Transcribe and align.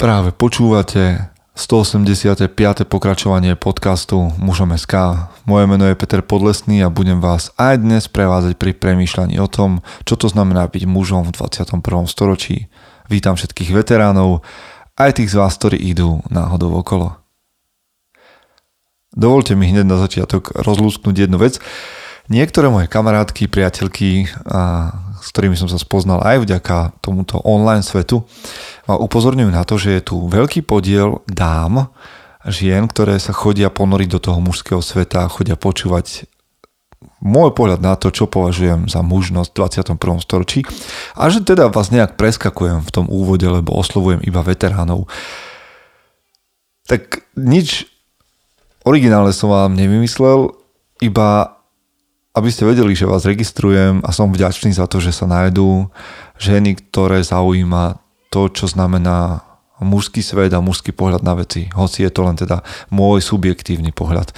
Práve 0.00 0.32
počúvate 0.32 1.28
185. 1.52 2.56
pokračovanie 2.88 3.52
podcastu 3.52 4.32
Mužom 4.40 4.72
SK. 4.72 5.28
Moje 5.44 5.68
meno 5.68 5.84
je 5.84 5.92
Peter 5.92 6.24
Podlesný 6.24 6.80
a 6.80 6.88
budem 6.88 7.20
vás 7.20 7.52
aj 7.60 7.84
dnes 7.84 8.08
prevázať 8.08 8.56
pri 8.56 8.72
premýšľaní 8.80 9.36
o 9.36 9.44
tom, 9.44 9.84
čo 10.08 10.16
to 10.16 10.32
znamená 10.32 10.72
byť 10.72 10.88
mužom 10.88 11.28
v 11.28 11.36
21. 11.36 11.84
storočí. 12.08 12.72
Vítam 13.12 13.36
všetkých 13.36 13.76
veteránov, 13.76 14.40
aj 14.96 15.20
tých 15.20 15.36
z 15.36 15.36
vás, 15.36 15.60
ktorí 15.60 15.76
idú 15.76 16.24
náhodou 16.32 16.80
okolo. 16.80 17.20
Dovolte 19.12 19.52
mi 19.52 19.68
hneď 19.68 19.84
na 19.84 20.00
začiatok 20.00 20.56
rozlúsknuť 20.56 21.28
jednu 21.28 21.36
vec. 21.36 21.60
Niektoré 22.28 22.68
moje 22.68 22.86
kamarátky, 22.90 23.48
priateľky, 23.48 24.28
a, 24.44 24.92
s 25.22 25.28
ktorými 25.32 25.56
som 25.56 25.70
sa 25.70 25.80
spoznal 25.80 26.20
aj 26.20 26.44
vďaka 26.44 27.00
tomuto 27.00 27.40
online 27.40 27.86
svetu, 27.86 28.26
upozorňujú 28.84 29.50
na 29.50 29.64
to, 29.64 29.80
že 29.80 30.00
je 30.00 30.02
tu 30.12 30.16
veľký 30.28 30.66
podiel 30.66 31.24
dám, 31.30 31.88
žien, 32.48 32.88
ktoré 32.88 33.20
sa 33.20 33.36
chodia 33.36 33.68
ponoriť 33.68 34.08
do 34.08 34.20
toho 34.20 34.38
mužského 34.40 34.80
sveta 34.80 35.28
chodia 35.28 35.60
počúvať 35.60 36.24
môj 37.20 37.52
pohľad 37.52 37.80
na 37.84 37.96
to, 37.96 38.08
čo 38.12 38.28
považujem 38.28 38.88
za 38.88 39.00
mužnosť 39.04 39.50
v 39.52 39.56
21. 39.96 40.24
storočí 40.24 40.60
a 41.16 41.28
že 41.28 41.44
teda 41.44 41.68
vás 41.68 41.92
nejak 41.92 42.16
preskakujem 42.16 42.80
v 42.84 42.90
tom 42.92 43.06
úvode, 43.08 43.44
lebo 43.44 43.76
oslovujem 43.76 44.24
iba 44.24 44.40
veteránov. 44.40 45.08
Tak 46.88 47.24
nič 47.36 47.88
originálne 48.84 49.32
som 49.36 49.52
vám 49.52 49.76
nevymyslel, 49.76 50.56
iba 51.04 51.59
aby 52.30 52.48
ste 52.48 52.68
vedeli, 52.68 52.94
že 52.94 53.10
vás 53.10 53.26
registrujem 53.26 54.06
a 54.06 54.10
som 54.14 54.30
vďačný 54.30 54.70
za 54.70 54.86
to, 54.86 55.02
že 55.02 55.10
sa 55.10 55.26
nájdú 55.26 55.90
ženy, 56.38 56.78
ktoré 56.78 57.26
zaujíma 57.26 57.98
to, 58.30 58.46
čo 58.48 58.70
znamená 58.70 59.42
mužský 59.82 60.20
svet 60.22 60.52
a 60.54 60.62
mužský 60.62 60.92
pohľad 60.92 61.24
na 61.24 61.34
veci, 61.34 61.72
hoci 61.72 62.04
je 62.06 62.12
to 62.12 62.20
len 62.22 62.36
teda 62.36 62.62
môj 62.92 63.24
subjektívny 63.24 63.90
pohľad. 63.90 64.30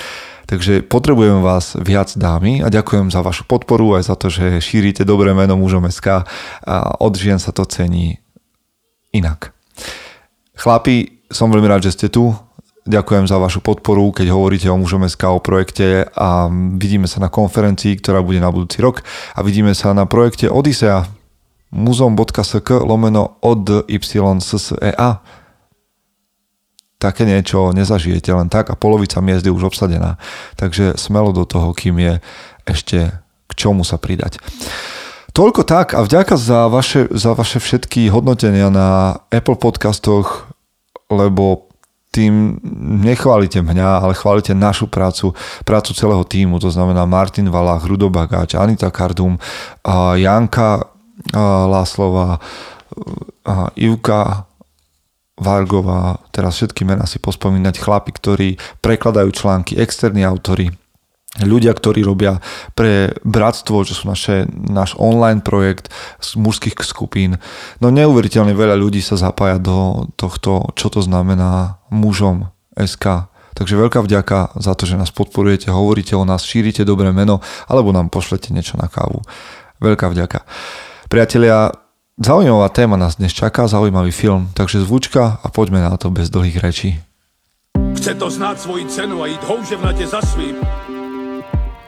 Takže 0.47 0.85
potrebujem 0.85 1.41
vás 1.41 1.75
viac 1.81 2.13
dámy 2.15 2.61
a 2.63 2.69
ďakujem 2.69 3.09
za 3.09 3.25
vašu 3.25 3.49
podporu 3.49 3.97
aj 3.97 4.09
za 4.09 4.15
to, 4.17 4.29
že 4.29 4.61
šírite 4.63 5.03
dobré 5.03 5.33
meno 5.33 5.57
mužom 5.59 5.89
SK 5.89 6.29
a 6.67 6.77
od 7.01 7.13
žien 7.17 7.41
sa 7.41 7.51
to 7.51 7.65
cení 7.65 8.21
inak. 9.17 9.53
Chlapi, 10.57 11.25
som 11.33 11.49
veľmi 11.49 11.69
rád, 11.69 11.89
že 11.89 11.95
ste 11.97 12.07
tu. 12.13 12.37
Ďakujem 12.83 13.31
za 13.31 13.39
vašu 13.39 13.63
podporu, 13.63 14.11
keď 14.11 14.35
hovoríte 14.35 14.67
o 14.67 14.75
mužom 14.75 15.07
SK, 15.07 15.39
o 15.39 15.39
projekte 15.39 16.11
a 16.19 16.51
vidíme 16.75 17.07
sa 17.07 17.23
na 17.23 17.31
konferencii, 17.31 17.95
ktorá 18.03 18.27
bude 18.27 18.43
na 18.43 18.51
budúci 18.51 18.83
rok 18.83 19.07
a 19.39 19.47
vidíme 19.47 19.71
sa 19.71 19.95
na 19.95 20.03
projekte 20.03 20.51
Odisea, 20.51 21.07
muzom.sk 21.71 22.83
lomeno 22.83 23.39
od 23.39 23.87
YSSEA. 23.87 25.23
Také 26.99 27.23
niečo 27.23 27.71
nezažijete 27.71 28.35
len 28.35 28.51
tak 28.51 28.71
a 28.71 28.79
polovica 28.79 29.23
miest 29.23 29.47
je 29.47 29.55
už 29.55 29.71
obsadená. 29.71 30.19
Takže 30.59 30.99
smelo 30.99 31.31
do 31.31 31.47
toho, 31.47 31.71
kým 31.75 32.03
je 32.03 32.15
ešte 32.67 33.15
k 33.47 33.53
čomu 33.55 33.87
sa 33.87 33.95
pridať. 33.95 34.43
Toľko 35.31 35.63
tak 35.63 35.95
a 35.95 36.03
vďaka 36.03 36.35
za 36.35 36.67
vaše, 36.67 37.07
za 37.15 37.33
vaše 37.39 37.63
všetky 37.63 38.11
hodnotenia 38.11 38.75
na 38.75 39.23
Apple 39.31 39.57
podcastoch, 39.57 40.51
lebo 41.09 41.72
tým 42.13 42.61
nechválite 43.01 43.65
mňa, 43.65 44.05
ale 44.05 44.13
chválite 44.13 44.53
našu 44.53 44.85
prácu, 44.85 45.33
prácu 45.65 45.97
celého 45.97 46.21
týmu, 46.29 46.61
to 46.61 46.69
znamená 46.69 47.09
Martin 47.09 47.49
Valach, 47.49 47.89
Rudo 47.89 48.13
Bagáč, 48.13 48.53
Anita 48.61 48.93
Kardum, 48.93 49.41
Janka 50.21 50.93
Láslova, 51.73 52.37
Ivka 53.81 54.45
Vargová, 55.41 56.21
teraz 56.29 56.61
všetky 56.61 56.85
mená 56.85 57.09
si 57.09 57.17
pospomínať, 57.17 57.81
chlapi, 57.81 58.13
ktorí 58.13 58.49
prekladajú 58.85 59.33
články, 59.33 59.81
externí 59.81 60.21
autory, 60.29 60.69
ľudia, 61.41 61.73
ktorí 61.73 62.05
robia 62.05 62.45
pre 62.77 63.17
Bratstvo, 63.25 63.89
čo 63.89 63.97
sú 63.97 64.05
naše, 64.05 64.45
náš 64.53 64.93
online 65.01 65.41
projekt 65.41 65.89
z 66.21 66.37
mužských 66.37 66.77
skupín. 66.85 67.41
No 67.81 67.89
neuveriteľne 67.89 68.53
veľa 68.53 68.77
ľudí 68.77 69.01
sa 69.01 69.17
zapája 69.17 69.57
do 69.57 70.13
tohto, 70.21 70.69
čo 70.77 70.93
to 70.93 71.01
znamená 71.01 71.81
mužom 71.89 72.53
SK. 72.77 73.33
Takže 73.53 73.81
veľká 73.81 74.01
vďaka 74.05 74.57
za 74.61 74.73
to, 74.77 74.85
že 74.85 75.01
nás 75.01 75.13
podporujete, 75.13 75.73
hovoríte 75.73 76.17
o 76.17 76.25
nás, 76.25 76.45
šírite 76.45 76.85
dobré 76.85 77.13
meno, 77.13 77.41
alebo 77.69 77.93
nám 77.93 78.13
pošlete 78.13 78.53
niečo 78.53 78.77
na 78.81 78.89
kávu. 78.89 79.25
Veľká 79.81 80.09
vďaka. 80.09 80.45
Priatelia, 81.09 81.73
zaujímavá 82.17 82.73
téma 82.73 82.97
nás 82.97 83.21
dnes 83.21 83.33
čaká, 83.33 83.69
zaujímavý 83.69 84.13
film, 84.13 84.49
takže 84.57 84.85
zvučka 84.85 85.41
a 85.41 85.47
poďme 85.53 85.85
na 85.85 85.97
to 86.01 86.09
bez 86.09 86.33
dlhých 86.33 86.61
rečí. 86.65 86.91
Chce 87.97 88.17
to 88.17 88.33
znáť 88.33 88.57
svoji 88.65 88.85
cenu 88.89 89.21
a 89.21 89.29
ísť 89.29 89.45
houževnate 89.45 90.05
za 90.09 90.25
svým. 90.25 90.57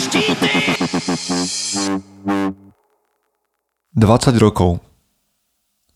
20 0.00 0.16
rokov. 4.40 4.80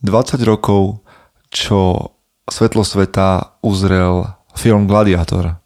20 0.04 0.44
rokov, 0.44 1.00
čo 1.48 2.12
svetlo 2.44 2.84
sveta 2.84 3.56
uzrel 3.64 4.28
film 4.52 4.84
Gladiator. 4.84 5.56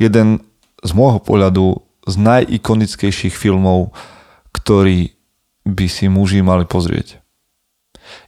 Jeden 0.00 0.40
z 0.80 0.90
môjho 0.96 1.20
pohľadu 1.20 1.84
z 2.08 2.16
najikonickejších 2.16 3.36
filmov, 3.36 3.92
ktorý 4.56 5.12
by 5.68 5.86
si 5.92 6.08
muži 6.08 6.40
mali 6.40 6.64
pozrieť. 6.64 7.20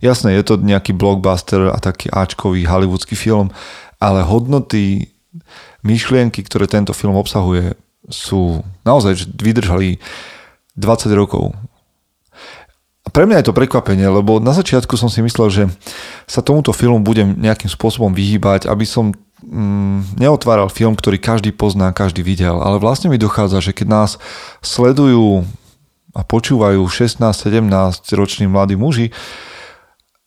Jasné, 0.04 0.36
je 0.36 0.44
to 0.44 0.60
nejaký 0.60 0.92
blockbuster 0.92 1.72
a 1.72 1.80
taký 1.80 2.12
áčkový 2.12 2.68
hollywoodský 2.68 3.16
film, 3.16 3.48
ale 3.96 4.28
hodnoty, 4.28 5.08
myšlienky, 5.80 6.44
ktoré 6.44 6.68
tento 6.68 6.92
film 6.92 7.16
obsahuje, 7.16 7.87
sú 8.08 8.64
naozaj, 8.82 9.12
že 9.14 9.24
vydržali 9.30 10.00
20 10.76 11.12
rokov. 11.14 11.52
A 13.04 13.08
pre 13.08 13.24
mňa 13.24 13.40
je 13.40 13.46
to 13.48 13.56
prekvapenie, 13.56 14.04
lebo 14.04 14.36
na 14.36 14.52
začiatku 14.52 15.00
som 15.00 15.08
si 15.08 15.24
myslel, 15.24 15.48
že 15.48 15.62
sa 16.28 16.44
tomuto 16.44 16.76
filmu 16.76 17.00
budem 17.00 17.40
nejakým 17.40 17.72
spôsobom 17.72 18.12
vyhýbať, 18.12 18.68
aby 18.68 18.84
som 18.84 19.16
mm, 19.40 20.20
neotváral 20.20 20.68
film, 20.68 20.92
ktorý 20.92 21.16
každý 21.16 21.56
pozná, 21.56 21.88
každý 21.96 22.20
videl. 22.20 22.60
Ale 22.60 22.76
vlastne 22.76 23.08
mi 23.08 23.16
dochádza, 23.16 23.64
že 23.64 23.72
keď 23.72 23.86
nás 23.88 24.10
sledujú 24.60 25.48
a 26.12 26.20
počúvajú 26.20 26.84
16-17 26.84 27.64
roční 28.12 28.44
mladí 28.44 28.76
muži 28.76 29.08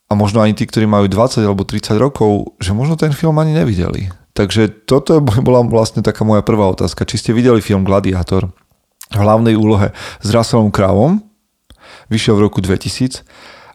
a 0.09 0.17
možno 0.17 0.41
ani 0.41 0.57
tí, 0.57 0.65
ktorí 0.65 0.89
majú 0.89 1.05
20 1.05 1.45
alebo 1.45 1.61
30 1.61 2.01
rokov, 2.01 2.57
že 2.57 2.73
možno 2.73 2.97
ten 2.97 3.13
film 3.13 3.37
ani 3.37 3.55
nevideli. 3.55 4.09
Takže 4.41 4.89
toto 4.89 5.21
bola 5.47 5.61
vlastne 5.69 6.01
taká 6.01 6.25
moja 6.25 6.41
prvá 6.41 6.65
otázka. 6.73 7.05
Či 7.05 7.21
ste 7.21 7.31
videli 7.37 7.61
film 7.61 7.85
Gladiátor 7.85 8.49
v 9.13 9.19
hlavnej 9.19 9.53
úlohe 9.53 9.93
s 10.23 10.27
Russellom 10.33 10.73
Croweom, 10.73 11.21
vyšiel 12.09 12.39
v 12.39 12.47
roku 12.49 12.63
2000 12.63 13.21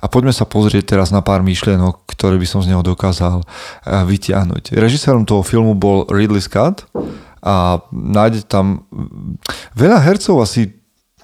a 0.01 0.07
poďme 0.09 0.33
sa 0.33 0.49
pozrieť 0.49 0.97
teraz 0.97 1.13
na 1.13 1.21
pár 1.21 1.45
myšlienok, 1.45 2.09
ktoré 2.09 2.41
by 2.41 2.47
som 2.49 2.65
z 2.65 2.73
neho 2.73 2.83
dokázal 2.83 3.45
eh, 3.45 4.03
vytiahnuť. 4.03 4.75
Režisérom 4.75 5.29
toho 5.29 5.47
filmu 5.47 5.77
bol 5.77 6.09
Ridley 6.09 6.43
Scott 6.43 6.89
a 7.45 7.85
nájde 7.93 8.49
tam 8.49 8.89
veľa 9.77 10.03
hercov 10.03 10.43
asi 10.43 10.73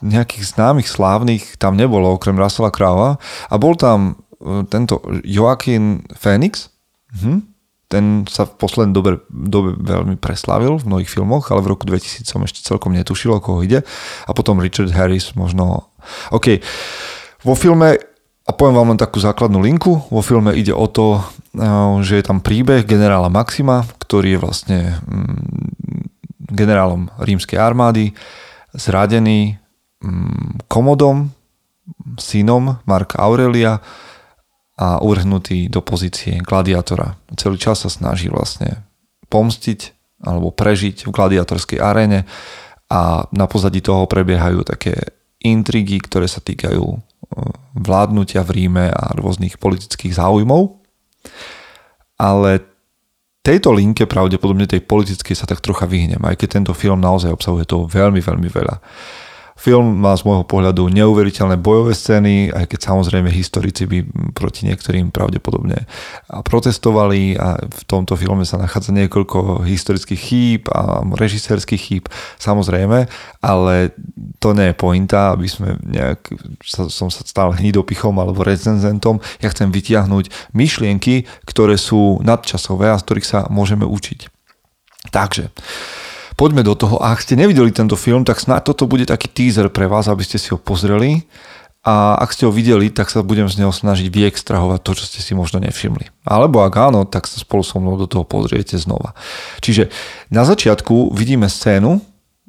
nejakých 0.03 0.45
známych 0.55 0.91
slávnych 0.91 1.57
tam 1.57 1.79
nebolo, 1.79 2.15
okrem 2.15 2.37
Russella 2.37 2.75
Crowe 2.75 3.17
a 3.23 3.55
bol 3.55 3.79
tam 3.79 4.19
e, 4.43 4.67
tento 4.67 4.99
Joaquin 5.23 6.03
Phoenix, 6.19 6.75
hm? 7.23 7.52
Ten 7.93 8.25
sa 8.25 8.49
v 8.49 8.57
poslednej 8.57 8.97
dobe, 8.97 9.21
dobe 9.29 9.77
veľmi 9.77 10.17
preslavil 10.17 10.81
v 10.81 10.89
mnohých 10.89 11.13
filmoch, 11.13 11.53
ale 11.53 11.61
v 11.61 11.77
roku 11.77 11.85
2000 11.85 12.25
som 12.25 12.41
ešte 12.41 12.65
celkom 12.65 12.97
netušil, 12.97 13.37
o 13.37 13.45
koho 13.45 13.61
ide. 13.61 13.85
A 14.25 14.31
potom 14.33 14.65
Richard 14.65 14.89
Harris 14.97 15.37
možno... 15.37 15.93
OK, 16.33 16.65
vo 17.45 17.53
filme, 17.53 18.01
a 18.49 18.51
poviem 18.57 18.81
vám 18.81 18.97
len 18.97 19.01
takú 19.01 19.21
základnú 19.21 19.61
linku, 19.61 20.01
vo 20.09 20.25
filme 20.25 20.57
ide 20.57 20.73
o 20.73 20.89
to, 20.89 21.21
e, 21.53 21.61
že 22.01 22.19
je 22.19 22.25
tam 22.25 22.41
príbeh 22.41 22.89
generála 22.89 23.29
Maxima, 23.29 23.85
ktorý 24.01 24.35
je 24.35 24.41
vlastne 24.41 24.79
mm, 25.05 26.49
generálom 26.49 27.13
rímskej 27.21 27.61
armády, 27.61 28.17
zradený, 28.73 29.63
Mm, 30.03 30.59
komodom, 30.67 31.31
synom 32.19 32.83
Marka 32.91 33.23
Aurelia 33.23 33.79
a 34.79 35.05
uvrhnutý 35.05 35.69
do 35.69 35.85
pozície 35.85 36.41
gladiátora. 36.41 37.21
Celý 37.37 37.61
čas 37.61 37.85
sa 37.85 37.91
snaží 37.93 38.33
vlastne 38.33 38.89
pomstiť 39.29 39.81
alebo 40.23 40.55
prežiť 40.55 41.05
v 41.05 41.15
gladiatorskej 41.15 41.79
aréne 41.83 42.25
a 42.93 43.27
na 43.33 43.47
pozadí 43.49 43.81
toho 43.81 44.05
prebiehajú 44.07 44.63
také 44.65 44.95
intrigy, 45.43 45.99
ktoré 45.99 46.31
sa 46.31 46.39
týkajú 46.39 46.85
e, 46.87 46.99
vládnutia 47.75 48.47
v 48.47 48.51
Ríme 48.63 48.87
a 48.93 49.17
rôznych 49.19 49.59
politických 49.59 50.15
záujmov. 50.15 50.79
Ale 52.21 52.63
tejto 53.43 53.75
linke 53.75 54.07
pravdepodobne 54.07 54.71
tej 54.71 54.87
politickej 54.87 55.35
sa 55.35 55.51
tak 55.51 55.59
trocha 55.59 55.91
vyhnem, 55.91 56.23
aj 56.23 56.39
keď 56.39 56.49
tento 56.63 56.73
film 56.79 57.03
naozaj 57.03 57.35
obsahuje 57.35 57.67
toho 57.67 57.91
veľmi, 57.91 58.23
veľmi 58.23 58.49
veľa. 58.49 58.77
Film 59.57 60.01
má 60.01 60.17
z 60.17 60.25
môjho 60.27 60.43
pohľadu 60.49 60.89
neuveriteľné 60.91 61.61
bojové 61.61 61.93
scény, 61.93 62.51
aj 62.51 62.67
keď 62.73 62.81
samozrejme 62.93 63.29
historici 63.31 63.85
by 63.87 64.03
proti 64.33 64.67
niektorým 64.67 65.13
pravdepodobne 65.15 65.87
protestovali 66.43 67.37
a 67.37 67.61
v 67.61 67.83
tomto 67.85 68.17
filme 68.17 68.43
sa 68.49 68.59
nachádza 68.59 68.91
niekoľko 68.97 69.63
historických 69.63 70.21
chýb 70.21 70.63
a 70.73 71.05
režisérských 71.05 71.83
chýb, 71.83 72.05
samozrejme, 72.41 73.07
ale 73.45 73.75
to 74.41 74.57
nie 74.57 74.73
je 74.73 74.77
pointa, 74.77 75.37
aby 75.37 75.47
sme 75.47 75.79
nejak, 75.85 76.33
som 76.91 77.13
sa 77.13 77.23
stal 77.23 77.55
hnidopichom 77.55 78.17
alebo 78.19 78.43
recenzentom. 78.43 79.23
Ja 79.39 79.53
chcem 79.53 79.71
vytiahnuť 79.71 80.55
myšlienky, 80.57 81.29
ktoré 81.47 81.79
sú 81.79 82.19
nadčasové 82.25 82.91
a 82.91 82.99
z 82.99 83.05
ktorých 83.07 83.27
sa 83.29 83.39
môžeme 83.53 83.87
učiť. 83.87 84.33
Takže, 85.11 85.51
poďme 86.43 86.67
do 86.67 86.75
toho. 86.75 86.99
Ak 86.99 87.23
ste 87.23 87.39
nevideli 87.39 87.71
tento 87.71 87.95
film, 87.95 88.27
tak 88.27 88.43
snáď 88.43 88.75
toto 88.75 88.91
bude 88.91 89.07
taký 89.07 89.31
teaser 89.31 89.71
pre 89.71 89.87
vás, 89.87 90.11
aby 90.11 90.27
ste 90.27 90.43
si 90.43 90.51
ho 90.51 90.59
pozreli. 90.59 91.23
A 91.87 92.19
ak 92.19 92.35
ste 92.35 92.51
ho 92.51 92.53
videli, 92.55 92.91
tak 92.91 93.15
sa 93.15 93.23
budem 93.23 93.47
z 93.47 93.63
neho 93.63 93.71
snažiť 93.71 94.11
vyextrahovať 94.11 94.83
to, 94.83 94.91
čo 94.99 95.05
ste 95.07 95.23
si 95.23 95.39
možno 95.39 95.63
nevšimli. 95.63 96.11
Alebo 96.27 96.67
ak 96.67 96.75
áno, 96.75 97.07
tak 97.07 97.31
sa 97.31 97.39
spolu 97.39 97.63
so 97.63 97.79
mnou 97.79 97.95
do 97.95 98.11
toho 98.11 98.27
pozriete 98.27 98.75
znova. 98.75 99.15
Čiže 99.63 99.87
na 100.35 100.43
začiatku 100.43 101.15
vidíme 101.15 101.47
scénu, 101.47 102.03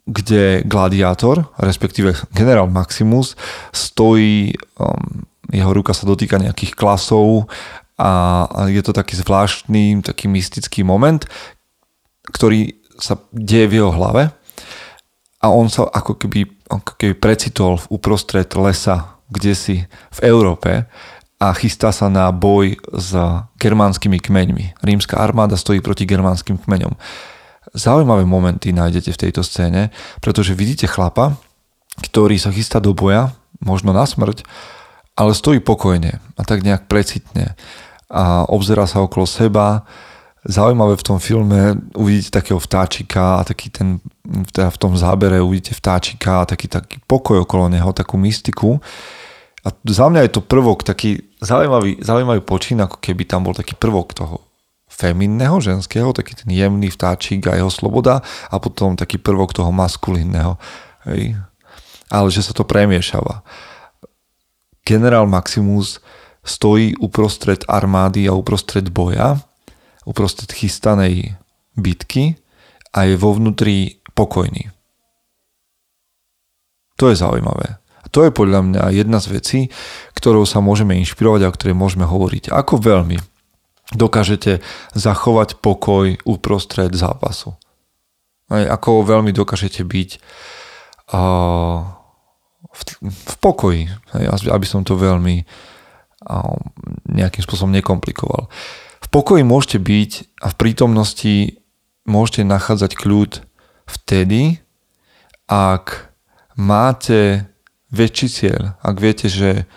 kde 0.09 0.65
gladiátor, 0.65 1.53
respektíve 1.61 2.17
generál 2.33 2.73
Maximus, 2.73 3.37
stojí, 3.73 4.57
um, 4.81 5.21
jeho 5.53 5.69
ruka 5.69 5.93
sa 5.93 6.09
dotýka 6.09 6.41
nejakých 6.41 6.73
klasov 6.73 7.45
a 8.01 8.45
je 8.73 8.81
to 8.81 8.89
taký 8.89 9.21
zvláštny, 9.21 10.01
taký 10.01 10.25
mystický 10.29 10.81
moment, 10.81 11.25
ktorý 12.29 12.82
sa 12.97 13.17
deje 13.33 13.67
v 13.69 13.75
jeho 13.81 13.91
hlave 13.93 14.29
a 15.43 15.47
on 15.51 15.67
sa 15.67 15.89
ako 15.89 16.15
keby, 16.15 16.47
ako 16.71 16.91
keby 16.95 17.13
precitol 17.19 17.81
uprostred 17.91 18.47
lesa, 18.55 19.19
kde 19.27 19.53
si 19.53 19.75
v 19.87 20.19
Európe 20.23 20.87
a 21.43 21.51
chystá 21.51 21.91
sa 21.91 22.07
na 22.07 22.31
boj 22.31 22.79
s 22.95 23.11
germánskymi 23.59 24.23
kmeňmi. 24.23 24.79
Rímska 24.79 25.19
armáda 25.19 25.59
stojí 25.59 25.83
proti 25.83 26.07
germánskym 26.07 26.55
kmeňom. 26.61 26.95
Zaujímavé 27.75 28.23
momenty 28.23 28.71
nájdete 28.71 29.11
v 29.11 29.21
tejto 29.27 29.41
scéne, 29.43 29.91
pretože 30.23 30.55
vidíte 30.55 30.87
chlapa, 30.87 31.35
ktorý 31.99 32.39
sa 32.39 32.53
chystá 32.53 32.79
do 32.79 32.95
boja, 32.95 33.35
možno 33.59 33.91
na 33.91 34.07
smrť, 34.07 34.45
ale 35.19 35.35
stojí 35.35 35.59
pokojne 35.59 36.23
a 36.37 36.41
tak 36.47 36.63
nejak 36.63 36.87
precitne 36.87 37.59
a 38.13 38.45
obzerá 38.45 38.85
sa 38.85 39.01
okolo 39.01 39.25
seba, 39.25 39.83
zaujímavé 40.45 40.95
v 40.99 41.03
tom 41.03 41.19
filme 41.19 41.75
uvidíte 41.95 42.29
takého 42.29 42.59
vtáčika 42.59 43.39
a 43.39 43.43
taký 43.43 43.69
ten, 43.69 43.99
teda 44.51 44.69
v 44.69 44.77
tom 44.77 44.93
zábere 44.97 45.39
uvidíte 45.39 45.75
vtáčika 45.75 46.43
a 46.43 46.45
taký, 46.45 46.67
taký 46.67 46.99
pokoj 47.07 47.47
okolo 47.47 47.71
neho, 47.71 47.95
takú 47.95 48.19
mystiku. 48.19 48.83
A 49.63 49.71
za 49.87 50.11
mňa 50.11 50.27
je 50.27 50.31
to 50.35 50.41
prvok, 50.43 50.83
taký 50.83 51.23
zaujímavý, 51.39 52.03
zaujímavý 52.03 52.43
počín, 52.43 52.83
ako 52.83 52.99
keby 52.99 53.23
tam 53.23 53.47
bol 53.47 53.55
taký 53.55 53.79
prvok 53.79 54.11
toho 54.11 54.43
feminného, 54.91 55.63
ženského, 55.63 56.11
taký 56.11 56.35
ten 56.35 56.51
jemný 56.51 56.91
vtáčik 56.91 57.47
a 57.47 57.55
jeho 57.55 57.71
sloboda 57.71 58.19
a 58.51 58.55
potom 58.59 58.99
taký 58.99 59.17
prvok 59.17 59.55
toho 59.55 59.71
maskulínneho. 59.71 60.59
Hej. 61.07 61.39
Ale 62.11 62.27
že 62.29 62.43
sa 62.43 62.51
to 62.51 62.67
premiešava. 62.67 63.41
Generál 64.83 65.25
Maximus 65.31 66.03
stojí 66.43 66.99
uprostred 66.99 67.63
armády 67.71 68.27
a 68.27 68.35
uprostred 68.35 68.91
boja 68.91 69.39
uprostred 70.03 70.51
chystanej 70.51 71.35
bitky 71.73 72.37
a 72.93 73.09
je 73.09 73.17
vo 73.17 73.33
vnútri 73.33 74.03
pokojný. 74.13 74.69
To 77.01 77.09
je 77.09 77.17
zaujímavé. 77.17 77.81
A 78.03 78.07
to 78.11 78.21
je 78.27 78.31
podľa 78.35 78.61
mňa 78.61 78.83
jedna 78.93 79.17
z 79.17 79.27
vecí, 79.33 79.59
ktorou 80.13 80.45
sa 80.45 80.61
môžeme 80.61 80.93
inšpirovať 81.01 81.41
a 81.43 81.49
o 81.49 81.55
ktorej 81.55 81.75
môžeme 81.75 82.05
hovoriť. 82.05 82.53
Ako 82.53 82.77
veľmi 82.77 83.17
dokážete 83.97 84.61
zachovať 84.93 85.57
pokoj 85.59 86.15
uprostred 86.27 86.93
zápasu. 86.93 87.57
Ako 88.51 89.07
veľmi 89.07 89.33
dokážete 89.33 89.81
byť 89.81 90.09
v, 92.73 92.81
v 93.01 93.33
pokoji, 93.41 93.89
aby 94.29 94.67
som 94.69 94.85
to 94.85 94.93
veľmi 94.93 95.41
nejakým 97.09 97.43
spôsobom 97.43 97.73
nekomplikoval. 97.73 98.47
Pokoji 99.13 99.45
môžete 99.45 99.77
byť 99.77 100.11
a 100.41 100.49
v 100.49 100.55
prítomnosti 100.57 101.35
môžete 102.09 102.41
nachádzať 102.49 102.97
kľud 102.97 103.45
vtedy, 103.85 104.57
ak 105.45 106.09
máte 106.57 107.45
väčší 107.93 108.27
cieľ, 108.27 108.73
ak 108.81 108.95
viete, 108.97 109.29
že 109.29 109.69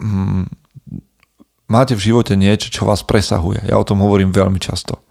hm, 0.00 0.48
máte 1.68 1.92
v 1.92 2.04
živote 2.08 2.32
niečo, 2.32 2.72
čo 2.72 2.88
vás 2.88 3.04
presahuje. 3.04 3.68
Ja 3.68 3.76
o 3.76 3.84
tom 3.84 4.00
hovorím 4.00 4.32
veľmi 4.32 4.56
často. 4.56 5.04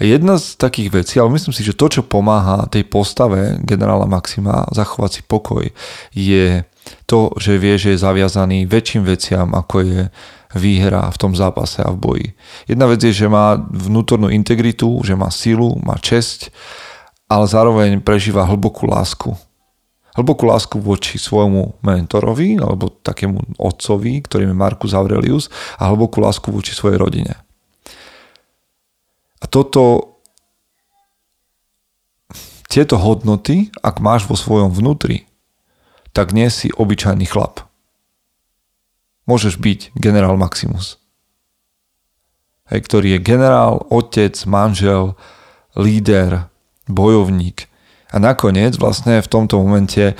A 0.00 0.08
jedna 0.08 0.40
z 0.40 0.56
takých 0.56 0.90
vecí, 0.90 1.20
ale 1.20 1.36
myslím 1.36 1.54
si, 1.54 1.62
že 1.62 1.76
to, 1.76 1.86
čo 1.86 2.02
pomáha 2.02 2.66
tej 2.66 2.88
postave 2.88 3.60
generála 3.62 4.08
Maxima 4.08 4.66
zachovať 4.72 5.20
si 5.20 5.22
pokoj, 5.22 5.68
je 6.16 6.64
to, 7.06 7.34
že 7.38 7.60
vie, 7.60 7.74
že 7.78 7.94
je 7.94 8.04
zaviazaný 8.04 8.64
väčším 8.66 9.02
veciam, 9.04 9.48
ako 9.52 9.76
je 9.84 10.00
výhra 10.52 11.08
v 11.08 11.20
tom 11.20 11.32
zápase 11.32 11.80
a 11.80 11.92
v 11.92 11.98
boji. 11.98 12.28
Jedna 12.68 12.84
vec 12.88 13.00
je, 13.00 13.12
že 13.12 13.28
má 13.28 13.56
vnútornú 13.56 14.28
integritu, 14.28 15.00
že 15.00 15.16
má 15.16 15.32
silu, 15.32 15.80
má 15.80 15.96
česť, 15.96 16.52
ale 17.28 17.48
zároveň 17.48 18.04
prežíva 18.04 18.44
hlbokú 18.44 18.84
lásku. 18.84 19.32
Hlbokú 20.12 20.44
lásku 20.44 20.76
voči 20.76 21.16
svojmu 21.16 21.80
mentorovi, 21.80 22.60
alebo 22.60 22.92
takému 22.92 23.56
otcovi, 23.56 24.20
ktorým 24.20 24.52
je 24.52 24.60
Markus 24.60 24.92
Aurelius, 24.92 25.48
a 25.80 25.88
hlbokú 25.88 26.20
lásku 26.20 26.52
voči 26.52 26.76
svojej 26.76 27.00
rodine. 27.00 27.32
A 29.40 29.48
toto, 29.48 30.20
tieto 32.68 33.00
hodnoty, 33.00 33.72
ak 33.80 34.04
máš 34.04 34.28
vo 34.28 34.36
svojom 34.36 34.68
vnútri, 34.68 35.24
tak 36.12 36.36
nie 36.36 36.48
si 36.52 36.68
obyčajný 36.72 37.24
chlap 37.26 37.72
môžeš 39.26 39.58
byť 39.58 39.80
generál 39.98 40.34
Maximus. 40.34 40.98
Hej, 42.70 42.88
ktorý 42.88 43.18
je 43.18 43.20
generál, 43.26 43.84
otec, 43.92 44.34
manžel, 44.48 45.18
líder, 45.76 46.48
bojovník. 46.88 47.68
A 48.12 48.20
nakoniec 48.20 48.76
vlastne 48.76 49.20
v 49.20 49.28
tomto 49.30 49.60
momente 49.60 50.16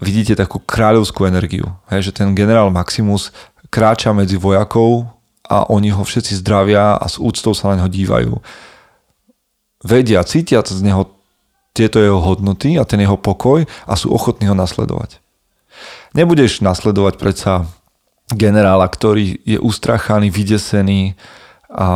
vidíte 0.00 0.36
takú 0.36 0.60
kráľovskú 0.60 1.28
energiu. 1.28 1.68
Hej, 1.92 2.10
že 2.10 2.22
ten 2.22 2.32
generál 2.36 2.72
Maximus 2.72 3.30
kráča 3.72 4.12
medzi 4.12 4.36
vojakov 4.36 5.08
a 5.48 5.68
oni 5.68 5.92
ho 5.92 6.02
všetci 6.04 6.40
zdravia 6.44 6.96
a 6.96 7.06
s 7.08 7.16
úctou 7.20 7.56
sa 7.56 7.72
na 7.72 7.82
neho 7.82 7.90
dívajú. 7.90 8.36
Vedia, 9.82 10.22
cítia 10.22 10.62
z 10.62 10.80
neho 10.80 11.08
tieto 11.72 12.00
jeho 12.00 12.20
hodnoty 12.20 12.76
a 12.76 12.84
ten 12.84 13.00
jeho 13.00 13.16
pokoj 13.16 13.64
a 13.88 13.92
sú 13.96 14.12
ochotní 14.12 14.48
ho 14.48 14.56
nasledovať. 14.56 15.18
Nebudeš 16.12 16.60
nasledovať 16.60 17.16
predsa 17.16 17.64
generála, 18.32 18.84
ktorý 18.88 19.40
je 19.44 19.58
ustrachaný, 19.60 20.28
vydesený 20.28 21.16
a 21.72 21.88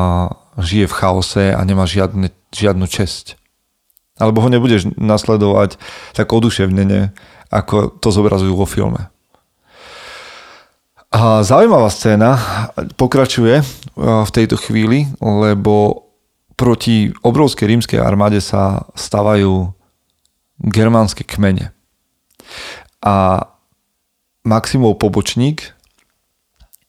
žije 0.56 0.88
v 0.88 0.96
chaose 0.96 1.44
a 1.52 1.60
nemá 1.64 1.84
žiadne, 1.84 2.32
žiadnu 2.52 2.88
česť. 2.88 3.36
Alebo 4.16 4.40
ho 4.40 4.48
nebudeš 4.48 4.96
nasledovať 4.96 5.76
tak 6.16 6.32
oduševnene, 6.32 7.12
ako 7.52 7.92
to 8.00 8.08
zobrazujú 8.08 8.56
vo 8.56 8.64
filme. 8.64 9.12
A 11.12 11.44
zaujímavá 11.44 11.92
scéna 11.92 12.40
pokračuje 12.96 13.60
v 13.96 14.30
tejto 14.32 14.56
chvíli, 14.56 15.08
lebo 15.20 16.05
proti 16.56 17.12
obrovskej 17.20 17.68
rímskej 17.68 18.00
armáde 18.00 18.40
sa 18.40 18.88
stavajú 18.96 19.76
germánske 20.60 21.22
kmene. 21.22 21.76
A 23.04 23.44
Maximov 24.42 24.96
pobočník 24.96 25.76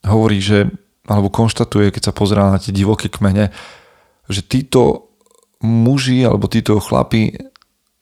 hovorí, 0.08 0.40
že, 0.40 0.72
alebo 1.04 1.28
konštatuje, 1.28 1.92
keď 1.92 2.12
sa 2.12 2.14
pozerá 2.16 2.48
na 2.48 2.58
tie 2.64 2.72
divoké 2.72 3.12
kmene, 3.12 3.52
že 4.32 4.42
títo 4.44 5.12
muži 5.60 6.24
alebo 6.24 6.48
títo 6.48 6.80
chlapi 6.80 7.36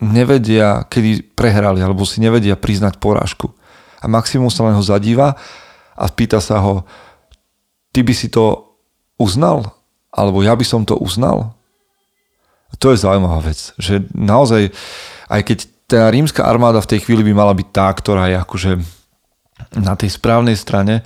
nevedia, 0.03 0.85
kedy 0.85 1.33
prehrali, 1.33 1.79
alebo 1.79 2.03
si 2.03 2.19
nevedia 2.19 2.59
priznať 2.59 2.99
porážku. 2.99 3.55
A 4.03 4.05
Maximus 4.11 4.53
sa 4.53 4.67
na 4.67 4.75
neho 4.75 4.83
zadíva 4.83 5.39
a 5.95 6.05
pýta 6.11 6.43
sa 6.43 6.59
ho, 6.61 6.83
ty 7.95 8.03
by 8.03 8.13
si 8.13 8.27
to 8.27 8.75
uznal? 9.15 9.74
Alebo 10.15 10.39
ja 10.39 10.55
by 10.55 10.63
som 10.63 10.87
to 10.87 10.95
uznal? 10.95 11.59
To 12.79 12.91
je 12.91 13.03
zaujímavá 13.03 13.43
vec, 13.43 13.75
že 13.75 14.03
naozaj, 14.15 14.71
aj 15.27 15.41
keď 15.43 15.57
tá 15.85 16.09
rímska 16.09 16.43
armáda 16.43 16.81
v 16.81 16.95
tej 16.95 16.99
chvíli 17.05 17.21
by 17.27 17.33
mala 17.35 17.53
byť 17.53 17.67
tá, 17.69 17.87
ktorá 17.93 18.31
je 18.31 18.37
akože 18.41 18.71
na 19.79 19.93
tej 19.95 20.11
správnej 20.15 20.57
strane, 20.57 21.05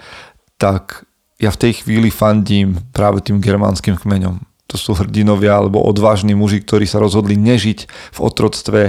tak 0.55 1.03
ja 1.39 1.51
v 1.51 1.61
tej 1.61 1.83
chvíli 1.83 2.09
fandím 2.09 2.79
práve 2.95 3.21
tým 3.23 3.43
germánskym 3.43 3.99
kmeňom. 3.99 4.43
To 4.69 4.75
sú 4.77 4.93
hrdinovia 4.93 5.57
alebo 5.57 5.81
odvážni 5.81 6.37
muži, 6.37 6.61
ktorí 6.61 6.85
sa 6.85 7.01
rozhodli 7.01 7.33
nežiť 7.33 7.79
v 7.89 8.19
otroctve 8.21 8.81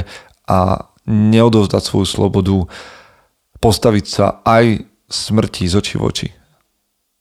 a 0.51 0.59
neodovzdať 1.09 1.83
svoju 1.83 2.07
slobodu, 2.07 2.69
postaviť 3.59 4.07
sa 4.07 4.27
aj 4.45 4.85
smrti 5.09 5.65
z 5.67 5.75
očí 5.75 5.95
v 5.97 6.05
oči. 6.07 6.29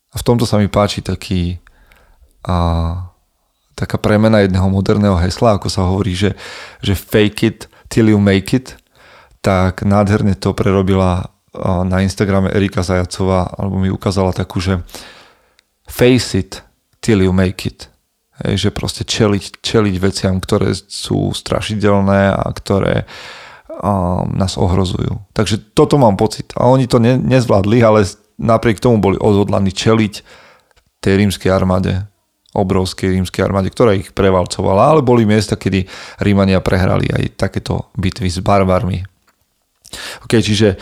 A 0.09 0.15
v 0.17 0.25
tomto 0.25 0.43
sa 0.43 0.57
mi 0.57 0.67
páči 0.67 1.05
taký 1.05 1.61
a, 2.45 2.57
taká 3.79 3.95
premena 3.95 4.43
jedného 4.43 4.67
moderného 4.67 5.15
hesla, 5.23 5.55
ako 5.55 5.67
sa 5.71 5.87
hovorí, 5.87 6.11
že, 6.11 6.35
že 6.83 6.95
fake 6.99 7.41
it 7.47 7.59
till 7.87 8.11
you 8.11 8.19
make 8.19 8.51
it, 8.51 8.75
tak 9.39 9.87
nádherne 9.87 10.35
to 10.35 10.51
prerobila 10.51 11.31
na 11.87 12.05
Instagrame 12.05 12.53
Erika 12.53 12.85
Zajacová, 12.85 13.49
alebo 13.57 13.81
mi 13.81 13.89
ukázala 13.89 14.35
takú, 14.35 14.61
že 14.61 14.83
face 15.89 16.37
it 16.37 16.51
till 17.01 17.23
you 17.23 17.33
make 17.33 17.65
it. 17.65 17.89
Hej, 18.45 18.67
že 18.67 18.69
proste 18.71 19.03
čeliť, 19.03 19.59
čeliť 19.59 19.95
veciam, 19.99 20.39
ktoré 20.39 20.71
sú 20.71 21.35
strašidelné 21.35 22.31
a 22.31 22.47
ktoré 22.55 23.03
um, 23.67 24.31
nás 24.31 24.55
ohrozujú. 24.55 25.27
Takže 25.35 25.75
toto 25.75 25.99
mám 25.99 26.15
pocit. 26.15 26.55
A 26.55 26.71
oni 26.71 26.87
to 26.87 27.03
ne, 27.03 27.19
nezvládli, 27.19 27.83
ale 27.83 28.07
napriek 28.39 28.79
tomu 28.79 29.03
boli 29.03 29.19
odhodlaní 29.19 29.75
čeliť 29.75 30.23
tej 31.03 31.13
rímskej 31.19 31.51
armáde, 31.51 32.07
obrovskej 32.53 33.13
rímskej 33.13 33.45
armáde, 33.45 33.69
ktorá 33.69 33.93
ich 33.93 34.09
prevalcovala, 34.09 34.89
ale 34.89 35.01
boli 35.05 35.21
miesta, 35.25 35.53
kedy 35.53 35.85
Rímania 36.21 36.63
prehrali 36.65 37.05
aj 37.09 37.37
takéto 37.37 37.93
bitvy 37.93 38.29
s 38.29 38.41
barbarmi. 38.41 39.05
Ok, 40.25 40.41
čiže 40.41 40.81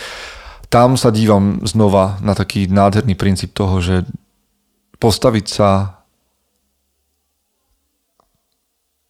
tam 0.71 0.95
sa 0.99 1.11
dívam 1.11 1.63
znova 1.63 2.19
na 2.23 2.35
taký 2.35 2.67
nádherný 2.67 3.15
princíp 3.15 3.55
toho, 3.55 3.79
že 3.79 4.03
postaviť 4.99 5.45
sa 5.47 5.99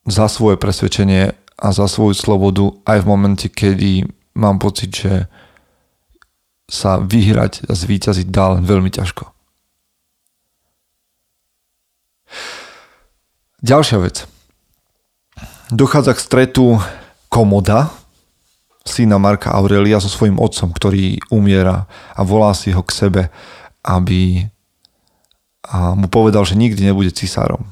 za 0.08 0.26
svoje 0.32 0.56
presvedčenie 0.58 1.34
a 1.58 1.68
za 1.74 1.86
svoju 1.90 2.14
slobodu 2.14 2.74
aj 2.86 3.04
v 3.04 3.10
momente, 3.10 3.48
kedy 3.50 4.06
mám 4.38 4.62
pocit, 4.62 4.94
že 4.94 5.14
sa 6.70 7.00
vyhrať 7.00 7.66
a 7.68 7.74
zvíťaziť 7.74 8.28
dá 8.30 8.56
len 8.56 8.64
veľmi 8.64 8.92
ťažko. 8.92 9.37
Ďalšia 13.58 13.98
vec. 13.98 14.30
Dochádza 15.74 16.14
k 16.14 16.24
stretu 16.24 16.78
Komoda, 17.28 17.90
syna 18.86 19.18
Marka 19.18 19.52
Aurelia 19.52 19.98
so 19.98 20.08
svojím 20.08 20.40
otcom, 20.40 20.72
ktorý 20.72 21.20
umiera 21.34 21.90
a 22.14 22.22
volá 22.22 22.54
si 22.54 22.72
ho 22.72 22.86
k 22.86 22.96
sebe, 22.96 23.22
aby 23.82 24.48
a 25.68 25.98
mu 26.00 26.08
povedal, 26.08 26.48
že 26.48 26.56
nikdy 26.56 26.80
nebude 26.80 27.12
cisárom. 27.12 27.68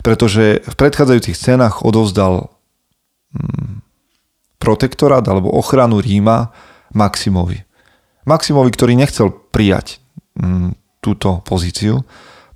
Pretože 0.00 0.64
v 0.64 0.74
predchádzajúcich 0.76 1.36
scénach 1.36 1.84
odovzdal 1.84 2.48
mm, 3.36 3.84
protektorát 4.56 5.24
alebo 5.28 5.52
ochranu 5.52 6.00
Ríma 6.00 6.52
Maximovi. 6.96 7.64
Maximovi, 8.24 8.70
ktorý 8.72 8.96
nechcel 8.96 9.28
prijať 9.28 10.00
mm, 10.40 10.76
túto 11.04 11.44
pozíciu, 11.44 12.04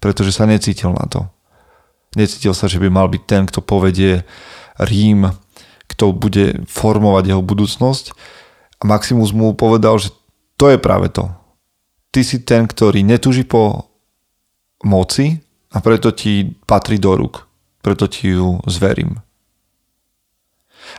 pretože 0.00 0.33
sa 0.33 0.49
necítil 0.49 0.92
na 0.92 1.04
to. 1.09 1.33
Necítil 2.14 2.54
sa, 2.54 2.71
že 2.71 2.78
by 2.78 2.88
mal 2.90 3.11
byť 3.11 3.23
ten, 3.26 3.42
kto 3.47 3.61
povedie 3.62 4.23
Rím, 4.78 5.30
kto 5.90 6.14
bude 6.14 6.66
formovať 6.66 7.35
jeho 7.35 7.42
budúcnosť. 7.42 8.14
A 8.78 8.83
Maximus 8.87 9.30
mu 9.30 9.54
povedal, 9.54 9.99
že 9.99 10.11
to 10.59 10.71
je 10.71 10.78
práve 10.78 11.11
to. 11.11 11.30
Ty 12.14 12.21
si 12.23 12.42
ten, 12.47 12.66
ktorý 12.66 13.02
netúži 13.02 13.42
po 13.42 13.90
moci 14.87 15.42
a 15.75 15.83
preto 15.83 16.14
ti 16.14 16.47
patrí 16.66 17.02
do 17.02 17.18
rúk. 17.18 17.47
Preto 17.83 18.06
ti 18.06 18.30
ju 18.30 18.62
zverím. 18.71 19.18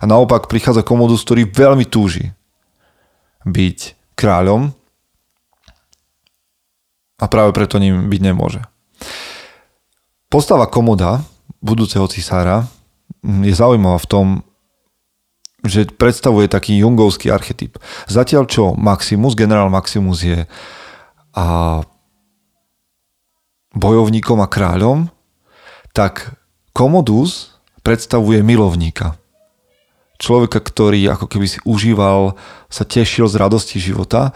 A 0.01 0.03
naopak 0.03 0.51
prichádza 0.51 0.83
Komodus, 0.83 1.23
ktorý 1.23 1.47
veľmi 1.47 1.87
túži 1.87 2.33
byť 3.45 3.79
kráľom 4.17 4.73
a 7.15 7.25
práve 7.31 7.55
preto 7.55 7.79
ním 7.79 8.11
byť 8.11 8.21
nemôže. 8.21 8.61
Postava 10.35 10.67
Komoda, 10.67 11.23
budúceho 11.63 12.11
cisára, 12.11 12.67
je 13.23 13.55
zaujímavá 13.55 13.95
v 14.03 14.09
tom, 14.11 14.27
že 15.63 15.87
predstavuje 15.87 16.51
taký 16.51 16.83
jungovský 16.83 17.31
archetyp. 17.31 17.79
Zatiaľ 18.11 18.43
čo 18.43 18.75
Maximus, 18.75 19.31
generál 19.31 19.71
Maximus 19.71 20.27
je 20.27 20.43
a 21.39 21.45
bojovníkom 23.79 24.43
a 24.43 24.51
kráľom, 24.51 25.07
tak 25.95 26.35
Komodus 26.75 27.55
predstavuje 27.79 28.43
milovníka. 28.43 29.15
Človeka, 30.19 30.59
ktorý 30.59 31.15
ako 31.15 31.31
keby 31.31 31.47
si 31.47 31.63
užíval, 31.63 32.35
sa 32.67 32.83
tešil 32.83 33.31
z 33.31 33.39
radosti 33.39 33.79
života, 33.79 34.35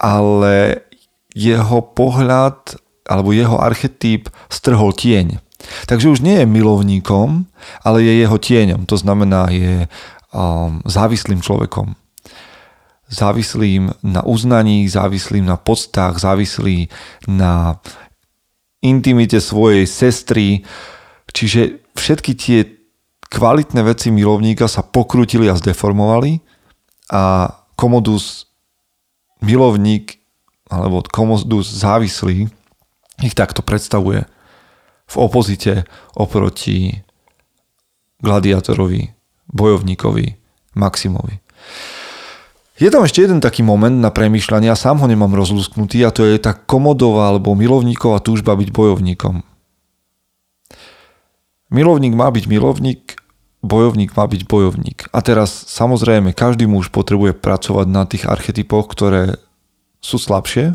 ale 0.00 0.88
jeho 1.36 1.84
pohľad 1.84 2.80
alebo 3.06 3.34
jeho 3.34 3.58
archetyp 3.58 4.30
strhol 4.46 4.94
tieň. 4.94 5.42
Takže 5.86 6.10
už 6.10 6.20
nie 6.22 6.42
je 6.42 6.46
milovníkom, 6.46 7.46
ale 7.86 8.02
je 8.02 8.22
jeho 8.22 8.38
tieňom. 8.38 8.86
To 8.90 8.96
znamená, 8.98 9.50
je 9.50 9.86
um, 10.34 10.82
závislým 10.82 11.38
človekom. 11.38 11.94
Závislým 13.12 13.92
na 14.02 14.24
uznaní, 14.24 14.88
závislým 14.88 15.44
na 15.44 15.60
podstách, 15.60 16.18
závislý 16.18 16.88
na 17.28 17.78
intimite 18.82 19.38
svojej 19.38 19.86
sestry. 19.86 20.66
Čiže 21.30 21.92
všetky 21.94 22.32
tie 22.34 22.58
kvalitné 23.30 23.80
veci 23.86 24.10
milovníka 24.10 24.66
sa 24.66 24.82
pokrutili 24.82 25.46
a 25.48 25.56
zdeformovali 25.56 26.42
a 27.12 27.48
Komodus 27.76 28.50
milovník 29.40 30.20
alebo 30.68 31.04
Komodus 31.04 31.68
závislý 31.68 32.48
ich 33.20 33.36
takto 33.36 33.60
predstavuje 33.60 34.24
v 35.10 35.14
opozite 35.20 35.84
oproti 36.16 37.04
gladiátorovi, 38.22 39.12
bojovníkovi, 39.52 40.26
Maximovi. 40.72 41.42
Je 42.80 42.88
tam 42.88 43.04
ešte 43.04 43.22
jeden 43.22 43.44
taký 43.44 43.60
moment 43.60 44.00
na 44.00 44.08
premýšľanie, 44.08 44.72
ja 44.72 44.78
sám 44.78 45.04
ho 45.04 45.06
nemám 45.06 45.36
rozlúsknutý 45.36 46.02
a 46.08 46.14
to 46.14 46.24
je 46.24 46.40
tá 46.40 46.56
komodová 46.56 47.28
alebo 47.28 47.52
milovníková 47.52 48.24
túžba 48.24 48.56
byť 48.56 48.72
bojovníkom. 48.72 49.44
Milovník 51.72 52.14
má 52.16 52.28
byť 52.32 52.44
milovník, 52.48 53.16
bojovník 53.62 54.16
má 54.16 54.24
byť 54.26 54.42
bojovník. 54.44 54.98
A 55.12 55.22
teraz 55.24 55.68
samozrejme 55.70 56.34
každý 56.34 56.66
muž 56.66 56.88
potrebuje 56.90 57.36
pracovať 57.36 57.86
na 57.88 58.04
tých 58.04 58.26
archetypoch, 58.26 58.90
ktoré 58.90 59.38
sú 60.02 60.18
slabšie 60.18 60.74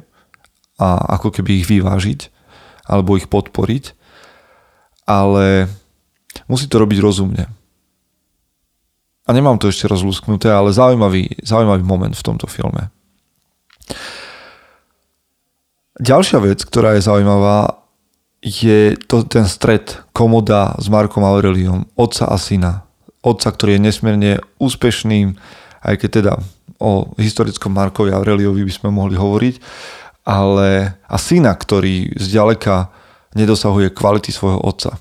a 0.77 1.17
ako 1.17 1.33
keby 1.33 1.61
ich 1.61 1.69
vyvážiť 1.69 2.33
alebo 2.87 3.19
ich 3.19 3.27
podporiť, 3.27 3.97
ale 5.09 5.67
musí 6.47 6.69
to 6.69 6.79
robiť 6.79 6.99
rozumne 7.03 7.57
a 9.27 9.29
nemám 9.35 9.59
to 9.59 9.67
ešte 9.67 9.91
rozlúsknuté, 9.91 10.47
ale 10.47 10.71
zaujímavý, 10.71 11.43
zaujímavý 11.43 11.83
moment 11.83 12.15
v 12.15 12.25
tomto 12.25 12.47
filme. 12.47 12.87
Ďalšia 15.99 16.39
vec, 16.39 16.63
ktorá 16.63 16.95
je 16.95 17.03
zaujímavá, 17.03 17.83
je 18.39 18.95
to, 18.95 19.27
ten 19.27 19.43
stred 19.43 19.99
Komoda 20.15 20.79
s 20.79 20.87
Markom 20.87 21.27
Aureliom, 21.27 21.91
otca 21.99 22.31
a 22.31 22.39
syna. 22.39 22.87
Otca, 23.19 23.51
ktorý 23.51 23.75
je 23.75 23.85
nesmierne 23.91 24.31
úspešný, 24.61 25.35
aj 25.83 25.95
keď 25.99 26.09
teda 26.23 26.33
o 26.79 27.11
historickom 27.19 27.73
Markovi 27.73 28.13
Aureliovi 28.13 28.63
by 28.63 28.71
sme 28.71 28.89
mohli 28.95 29.19
hovoriť, 29.19 29.55
ale 30.27 30.99
a 31.07 31.15
syna, 31.15 31.55
ktorý 31.55 32.19
zďaleka 32.19 32.91
nedosahuje 33.31 33.95
kvality 33.95 34.35
svojho 34.35 34.59
otca 34.59 34.99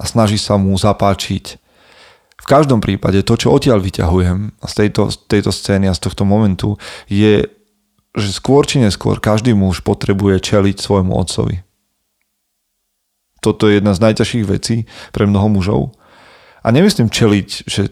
a 0.00 0.04
snaží 0.08 0.40
sa 0.40 0.56
mu 0.56 0.72
zapáčiť 0.72 1.60
v 2.44 2.46
každom 2.52 2.84
prípade 2.84 3.24
to, 3.24 3.40
čo 3.40 3.56
odtiaľ 3.56 3.80
vyťahujem 3.80 4.60
z 4.60 4.72
tejto, 4.76 5.08
z 5.08 5.16
tejto 5.32 5.48
scény 5.48 5.88
a 5.88 5.96
z 5.96 6.04
tohto 6.04 6.28
momentu, 6.28 6.76
je, 7.08 7.48
že 8.12 8.30
skôr 8.36 8.68
či 8.68 8.84
neskôr 8.84 9.16
každý 9.16 9.56
muž 9.56 9.80
potrebuje 9.80 10.44
čeliť 10.44 10.76
svojmu 10.76 11.16
otcovi. 11.16 11.64
Toto 13.40 13.64
je 13.64 13.80
jedna 13.80 13.96
z 13.96 14.04
najťažších 14.04 14.44
vecí 14.44 14.84
pre 15.16 15.24
mnoho 15.24 15.48
mužov. 15.48 15.96
A 16.60 16.68
nemyslím 16.68 17.08
čeliť, 17.08 17.48
že 17.64 17.88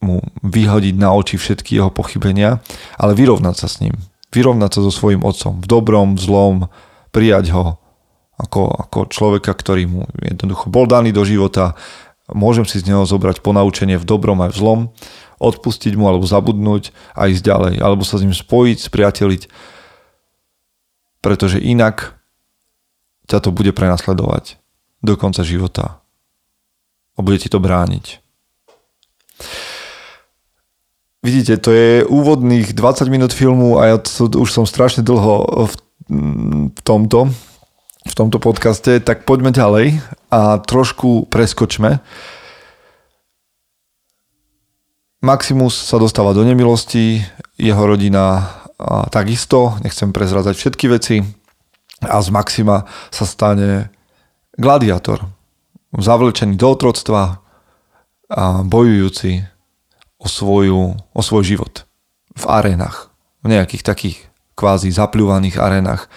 mu 0.00 0.24
vyhodiť 0.48 0.96
na 0.96 1.12
oči 1.12 1.36
všetky 1.36 1.76
jeho 1.76 1.92
pochybenia, 1.92 2.64
ale 2.96 3.12
vyrovnať 3.12 3.56
sa 3.56 3.68
s 3.68 3.84
ním. 3.84 4.00
Vyrovnať 4.30 4.70
sa 4.78 4.80
so 4.86 4.92
svojím 4.94 5.26
otcom. 5.26 5.58
V 5.58 5.66
dobrom, 5.66 6.14
v 6.14 6.22
zlom, 6.22 6.56
prijať 7.10 7.50
ho 7.54 7.78
ako, 8.40 8.62
ako 8.88 8.98
človeka, 9.12 9.52
ktorý 9.52 9.84
mu 9.84 10.02
jednoducho 10.16 10.72
bol 10.72 10.88
daný 10.88 11.12
do 11.12 11.26
života, 11.28 11.76
môžem 12.30 12.64
si 12.64 12.80
z 12.80 12.88
neho 12.88 13.04
zobrať 13.04 13.44
ponaučenie 13.44 14.00
v 14.00 14.08
dobrom 14.08 14.40
aj 14.40 14.56
v 14.56 14.58
zlom, 14.58 14.80
odpustiť 15.40 15.92
mu 15.96 16.08
alebo 16.08 16.24
zabudnúť 16.24 16.94
a 17.12 17.28
ísť 17.28 17.42
ďalej, 17.44 17.74
alebo 17.84 18.06
sa 18.06 18.16
s 18.16 18.24
ním 18.24 18.32
spojiť, 18.32 18.78
spriateliť, 18.88 19.42
pretože 21.20 21.60
inak 21.60 22.16
ťa 23.28 23.38
to 23.44 23.50
bude 23.52 23.76
prenasledovať 23.76 24.56
do 25.04 25.14
konca 25.20 25.44
života 25.44 26.00
a 27.16 27.18
bude 27.20 27.40
ti 27.40 27.52
to 27.52 27.60
brániť. 27.60 28.20
Vidíte, 31.20 31.60
to 31.60 31.68
je 31.76 32.00
úvodných 32.08 32.72
20 32.72 33.12
minút 33.12 33.36
filmu 33.36 33.76
a 33.76 33.92
ja 33.92 33.96
to, 34.00 34.24
už 34.40 34.56
som 34.56 34.64
strašne 34.64 35.04
dlho 35.04 35.68
v, 35.68 35.74
v 36.72 36.80
tomto, 36.80 37.28
v 38.08 38.14
tomto 38.16 38.40
podcaste, 38.40 39.04
tak 39.04 39.28
poďme 39.28 39.52
ďalej 39.52 40.00
a 40.32 40.56
trošku 40.64 41.28
preskočme. 41.28 42.00
Maximus 45.20 45.76
sa 45.76 46.00
dostáva 46.00 46.32
do 46.32 46.40
nemilosti, 46.40 47.20
jeho 47.60 47.82
rodina 47.84 48.56
takisto, 49.12 49.76
nechcem 49.84 50.16
prezradzať 50.16 50.56
všetky 50.56 50.86
veci 50.88 51.20
a 52.00 52.16
z 52.24 52.32
Maxima 52.32 52.88
sa 53.12 53.28
stane 53.28 53.92
gladiátor, 54.56 55.28
zavlečený 55.92 56.56
do 56.56 56.72
otroctva 56.72 57.44
a 58.32 58.64
bojujúci 58.64 59.44
o, 60.20 60.28
svoju, 60.28 61.00
o 61.00 61.20
svoj 61.24 61.44
život 61.56 61.88
v 62.36 62.44
arénach, 62.46 63.08
v 63.40 63.56
nejakých 63.56 63.82
takých 63.82 64.18
kvázi 64.54 64.92
zapľúvaných 64.92 65.56
arénach. 65.56 66.12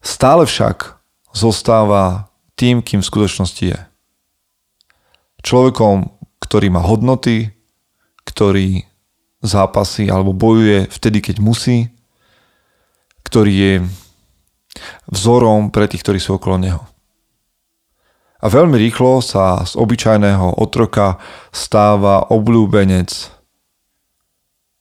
Stále 0.00 0.48
však 0.48 0.96
zostáva 1.36 2.32
tým, 2.56 2.80
kým 2.80 3.04
v 3.04 3.08
skutočnosti 3.12 3.64
je. 3.76 3.78
Človekom, 5.44 6.08
ktorý 6.40 6.72
má 6.72 6.80
hodnoty, 6.80 7.52
ktorý 8.24 8.88
zápasy 9.42 10.08
alebo 10.08 10.32
bojuje 10.32 10.88
vtedy, 10.88 11.18
keď 11.20 11.36
musí, 11.42 11.90
ktorý 13.26 13.52
je 13.52 13.74
vzorom 15.10 15.74
pre 15.74 15.90
tých, 15.90 16.00
ktorí 16.06 16.18
sú 16.22 16.38
okolo 16.38 16.56
neho. 16.56 16.91
A 18.42 18.46
veľmi 18.50 18.74
rýchlo 18.74 19.22
sa 19.22 19.62
z 19.62 19.78
obyčajného 19.78 20.58
otroka 20.58 21.22
stáva 21.54 22.26
obľúbenec 22.26 23.30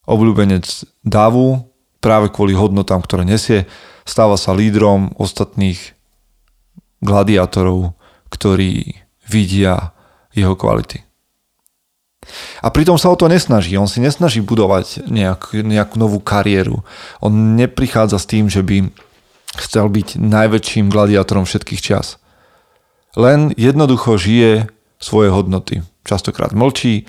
obľúbenec 0.10 0.66
davu 1.06 1.72
práve 2.02 2.34
kvôli 2.34 2.58
hodnotám, 2.58 3.06
ktoré 3.06 3.24
nesie, 3.24 3.70
stáva 4.04 4.36
sa 4.36 4.52
lídrom 4.52 5.14
ostatných 5.16 5.94
gladiátorov, 7.06 7.94
ktorí 8.34 8.98
vidia 9.30 9.94
jeho 10.34 10.58
kvality. 10.58 11.06
A 12.62 12.70
pritom 12.70 13.02
sa 13.02 13.10
o 13.10 13.18
to 13.18 13.26
nesnaží. 13.26 13.74
On 13.78 13.90
si 13.90 13.98
nesnaží 13.98 14.46
budovať 14.46 15.10
nejak, 15.10 15.58
nejakú 15.58 15.98
novú 15.98 16.22
kariéru. 16.22 16.86
On 17.18 17.34
neprichádza 17.58 18.22
s 18.22 18.30
tým, 18.30 18.46
že 18.46 18.62
by 18.62 18.94
chcel 19.58 19.90
byť 19.90 20.22
najväčším 20.22 20.94
gladiátorom 20.94 21.50
všetkých 21.50 21.82
čas. 21.82 22.22
Len 23.16 23.52
jednoducho 23.58 24.18
žije 24.18 24.72
svoje 25.02 25.30
hodnoty. 25.30 25.84
Častokrát 26.08 26.56
mlčí 26.56 27.06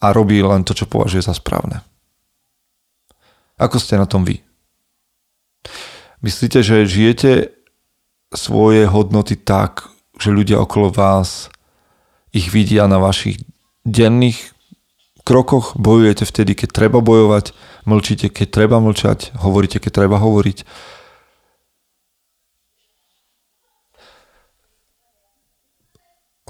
a 0.00 0.16
robí 0.16 0.40
len 0.40 0.64
to, 0.64 0.72
čo 0.72 0.88
považuje 0.88 1.20
za 1.20 1.36
správne. 1.36 1.84
Ako 3.60 3.76
ste 3.76 4.00
na 4.00 4.08
tom 4.08 4.24
vy? 4.24 4.40
Myslíte, 6.24 6.64
že 6.64 6.88
žijete 6.88 7.52
svoje 8.32 8.88
hodnoty 8.88 9.36
tak, 9.36 9.92
že 10.16 10.32
ľudia 10.32 10.60
okolo 10.60 10.88
vás 10.88 11.52
ich 12.32 12.48
vidia 12.48 12.88
na 12.88 12.96
vašich 12.96 13.40
denných 13.84 14.38
krokoch, 15.24 15.76
bojujete 15.76 16.24
vtedy, 16.24 16.56
keď 16.56 16.68
treba 16.72 16.98
bojovať, 17.04 17.52
mlčíte, 17.84 18.32
keď 18.32 18.48
treba 18.48 18.76
mlčať, 18.80 19.36
hovoríte, 19.36 19.80
keď 19.80 20.04
treba 20.04 20.16
hovoriť. 20.20 20.64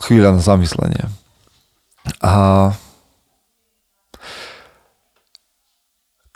Chvíľa 0.01 0.37
na 0.37 0.43
zamyslenie. 0.43 1.05
A 2.25 2.35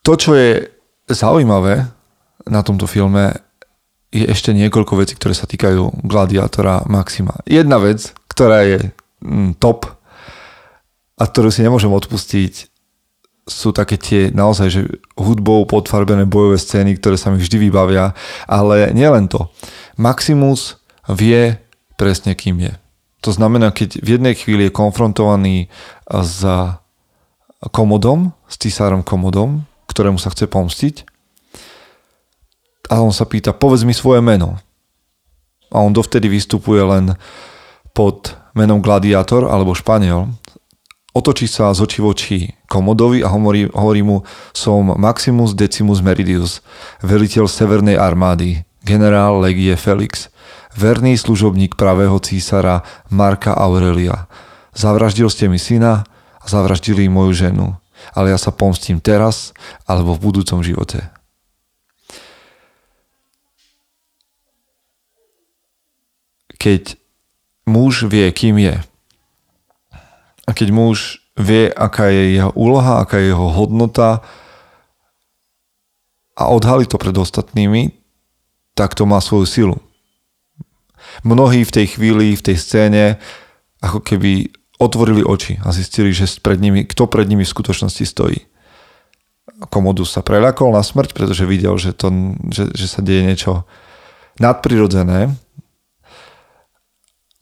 to, 0.05 0.12
čo 0.20 0.37
je 0.37 0.68
zaujímavé 1.09 1.88
na 2.44 2.61
tomto 2.61 2.85
filme, 2.85 3.33
je 4.12 4.29
ešte 4.29 4.55
niekoľko 4.55 5.00
vecí, 5.00 5.16
ktoré 5.16 5.35
sa 5.35 5.48
týkajú 5.48 6.07
gladiátora 6.07 6.87
Maxima. 6.87 7.40
Jedna 7.48 7.83
vec, 7.83 8.14
ktorá 8.31 8.62
je 8.62 8.94
mm, 9.24 9.59
top 9.59 9.90
a 11.18 11.24
ktorú 11.24 11.50
si 11.50 11.64
nemôžem 11.64 11.90
odpustiť, 11.90 12.70
sú 13.44 13.77
také 13.77 14.00
tie 14.00 14.33
naozaj, 14.33 14.68
že 14.72 14.81
hudbou 15.20 15.68
podfarbené 15.68 16.24
bojové 16.24 16.57
scény, 16.57 16.96
ktoré 16.96 17.20
sa 17.20 17.29
mi 17.29 17.40
vždy 17.40 17.68
vybavia, 17.68 18.16
ale 18.48 18.92
nielen 18.96 19.29
to. 19.29 19.53
Maximus 20.00 20.81
vie 21.09 21.61
presne, 22.00 22.33
kým 22.33 22.61
je. 22.61 22.72
To 23.24 23.32
znamená, 23.32 23.72
keď 23.72 24.04
v 24.04 24.08
jednej 24.20 24.34
chvíli 24.37 24.68
je 24.68 24.76
konfrontovaný 24.76 25.72
s 26.04 26.44
komodom, 27.72 28.37
s 28.44 28.54
císárom 28.60 29.00
komodom, 29.00 29.64
ktorému 29.88 30.20
sa 30.20 30.28
chce 30.28 30.44
pomstiť, 30.44 31.08
a 32.92 33.00
on 33.00 33.16
sa 33.16 33.24
pýta, 33.24 33.56
povedz 33.56 33.88
mi 33.88 33.96
svoje 33.96 34.20
meno. 34.20 34.60
A 35.72 35.80
on 35.80 35.96
dovtedy 35.96 36.28
vystupuje 36.28 36.84
len 36.84 37.16
pod 37.96 38.37
menom 38.52 38.84
Gladiátor 38.84 39.48
alebo 39.48 39.72
Španiel 39.72 40.28
Otočí 41.14 41.46
sa 41.46 41.70
z 41.70 41.78
očí 41.78 42.02
voči 42.02 42.50
Komodovi 42.66 43.22
a 43.22 43.30
hovorí, 43.30 43.70
hovorí 43.70 44.02
mu, 44.02 44.26
som 44.50 44.98
Maximus 44.98 45.54
Decimus 45.54 46.02
Meridius, 46.02 46.58
veliteľ 47.06 47.46
Severnej 47.46 47.94
armády, 47.94 48.66
generál 48.82 49.38
Legie 49.38 49.78
Felix, 49.78 50.26
verný 50.74 51.14
služobník 51.18 51.78
pravého 51.78 52.18
císara 52.18 52.82
Marka 53.10 53.54
Aurelia. 53.54 54.26
Zavraždil 54.74 55.30
ste 55.30 55.46
mi 55.46 55.58
syna 55.58 56.02
a 56.42 56.46
zavraždili 56.46 57.06
moju 57.06 57.32
ženu, 57.32 57.66
ale 58.12 58.34
ja 58.34 58.38
sa 58.38 58.50
pomstím 58.50 58.98
teraz 58.98 59.54
alebo 59.87 60.18
v 60.18 60.22
budúcom 60.30 60.60
živote. 60.60 61.06
Keď 66.58 66.96
muž 67.68 68.08
vie, 68.08 68.26
kým 68.32 68.56
je, 68.56 68.76
a 70.44 70.50
keď 70.52 70.68
muž 70.72 71.24
vie, 71.37 71.72
aká 71.72 72.12
je 72.12 72.40
jeho 72.40 72.52
úloha, 72.52 73.00
aká 73.00 73.20
je 73.20 73.32
jeho 73.32 73.48
hodnota 73.52 74.20
a 76.37 76.42
odhalí 76.50 76.84
to 76.84 77.00
pred 77.00 77.16
ostatnými, 77.16 77.94
tak 78.74 78.92
to 78.92 79.06
má 79.06 79.22
svoju 79.22 79.46
silu. 79.46 79.76
Mnohí 81.22 81.62
v 81.62 81.74
tej 81.74 81.87
chvíli, 81.94 82.35
v 82.35 82.42
tej 82.42 82.57
scéne, 82.59 83.05
ako 83.79 84.03
keby 84.03 84.50
otvorili 84.83 85.22
oči 85.22 85.62
a 85.62 85.70
zistili, 85.70 86.11
že 86.11 86.27
pred 86.42 86.59
nimi, 86.59 86.83
kto 86.83 87.07
pred 87.07 87.31
nimi 87.31 87.46
v 87.46 87.55
skutočnosti 87.55 88.03
stojí. 88.03 88.42
Komodus 89.70 90.11
sa 90.11 90.27
preľakol 90.27 90.74
na 90.74 90.83
smrť, 90.83 91.14
pretože 91.14 91.46
videl, 91.46 91.79
že, 91.79 91.94
to, 91.94 92.11
že, 92.50 92.74
že 92.74 92.87
sa 92.90 93.00
deje 93.05 93.22
niečo 93.22 93.62
nadprirodzené 94.42 95.31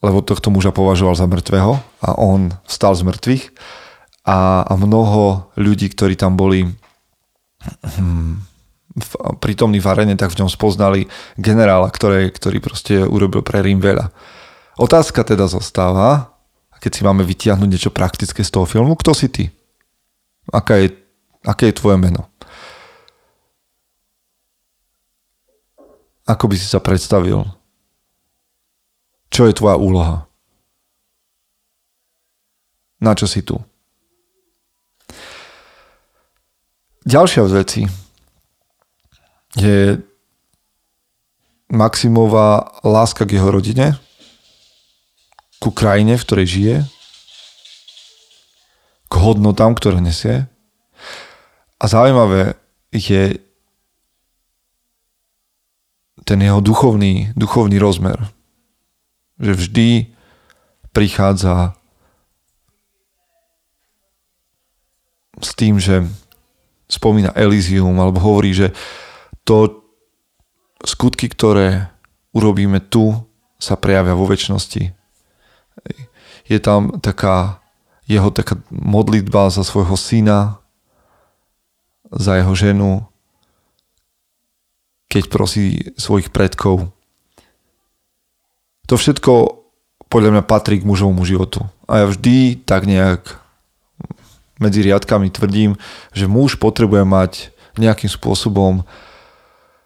lebo 0.03 0.19
tohto 0.19 0.51
muža 0.51 0.75
považoval 0.75 1.15
za 1.15 1.25
mŕtvého 1.25 1.79
a 2.03 2.09
on 2.19 2.51
vstal 2.67 2.91
z 2.91 3.07
mŕtvych 3.07 3.43
a, 4.27 4.67
a 4.67 4.73
mnoho 4.75 5.47
ľudí, 5.55 5.87
ktorí 5.87 6.19
tam 6.19 6.35
boli 6.35 6.67
hm, 6.67 8.35
v, 8.35 8.52
prítomní 9.41 9.81
v 9.81 9.89
arene, 9.89 10.13
tak 10.13 10.33
v 10.33 10.45
ňom 10.45 10.49
spoznali 10.49 11.09
generála, 11.35 11.89
ktoré, 11.89 12.29
ktorý 12.29 12.61
proste 12.61 13.01
urobil 13.01 13.41
pre 13.41 13.65
Rím 13.65 13.81
veľa. 13.81 14.13
Otázka 14.77 15.25
teda 15.25 15.49
zostáva, 15.49 16.33
keď 16.77 16.91
si 16.93 17.01
máme 17.01 17.23
vytiahnuť 17.25 17.69
niečo 17.69 17.91
praktické 17.93 18.45
z 18.45 18.53
toho 18.53 18.69
filmu, 18.69 18.93
kto 18.99 19.11
si 19.17 19.31
ty? 19.31 19.49
Aká 20.51 20.77
je, 20.77 20.93
aké 21.47 21.71
je 21.71 21.79
tvoje 21.79 21.97
meno? 21.97 22.29
Ako 26.23 26.47
by 26.47 26.55
si 26.55 26.67
sa 26.67 26.79
predstavil 26.79 27.43
čo 29.33 29.49
je 29.49 29.57
tvoja 29.57 29.81
úloha? 29.81 30.29
Na 33.01 33.17
čo 33.17 33.25
si 33.25 33.41
tu? 33.41 33.57
Ďalšia 37.09 37.49
z 37.49 37.53
vecí 37.57 37.81
je 39.57 40.01
Maximová 41.73 42.69
láska 42.85 43.25
k 43.25 43.37
jeho 43.37 43.49
rodine, 43.49 43.97
ku 45.57 45.71
krajine, 45.71 46.17
v 46.17 46.25
ktorej 46.25 46.47
žije, 46.47 46.75
k 49.09 49.13
hodnotám, 49.15 49.77
ktoré 49.77 50.01
nesie. 50.01 50.45
A 51.77 51.85
zaujímavé 51.85 52.57
je 52.93 53.37
ten 56.23 56.39
jeho 56.39 56.61
duchovný, 56.61 57.33
duchovný 57.35 57.77
rozmer. 57.77 58.17
Že 59.37 59.53
vždy 59.53 59.89
prichádza 60.93 61.73
s 65.41 65.51
tým, 65.57 65.81
že 65.81 66.05
spomína 66.87 67.33
Elysium 67.35 67.97
alebo 67.99 68.21
hovorí, 68.21 68.53
že 68.53 68.71
to 69.43 69.83
skutky, 70.83 71.31
ktoré 71.31 71.91
urobíme 72.35 72.79
tu, 72.83 73.15
sa 73.59 73.79
prejavia 73.79 74.17
vo 74.17 74.27
väčšnosti. 74.27 74.91
Je 76.43 76.59
tam 76.59 76.99
taká 76.99 77.63
jeho 78.03 78.27
taká 78.35 78.59
modlitba 78.67 79.47
za 79.47 79.63
svojho 79.63 79.95
syna, 79.95 80.59
za 82.11 82.35
jeho 82.35 82.51
ženu, 82.51 82.91
keď 85.07 85.23
prosí 85.31 85.95
svojich 85.95 86.27
predkov. 86.35 86.91
To 88.91 88.99
všetko 88.99 89.63
podľa 90.11 90.29
mňa 90.35 90.43
patrí 90.43 90.83
k 90.83 90.87
mužovmu 90.89 91.23
životu. 91.23 91.63
A 91.87 92.03
ja 92.03 92.05
vždy 92.11 92.59
tak 92.67 92.83
nejak 92.83 93.39
medzi 94.59 94.83
riadkami 94.83 95.31
tvrdím, 95.31 95.79
že 96.11 96.29
muž 96.29 96.59
potrebuje 96.59 97.07
mať 97.07 97.31
nejakým 97.79 98.11
spôsobom 98.11 98.85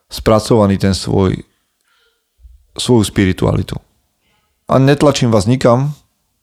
spracovaný 0.07 0.79
ten 0.79 0.95
svoj, 0.95 1.43
svoju 2.77 3.03
spiritualitu. 3.03 3.75
A 4.67 4.79
netlačím 4.79 5.31
vás 5.31 5.47
nikam, 5.47 5.95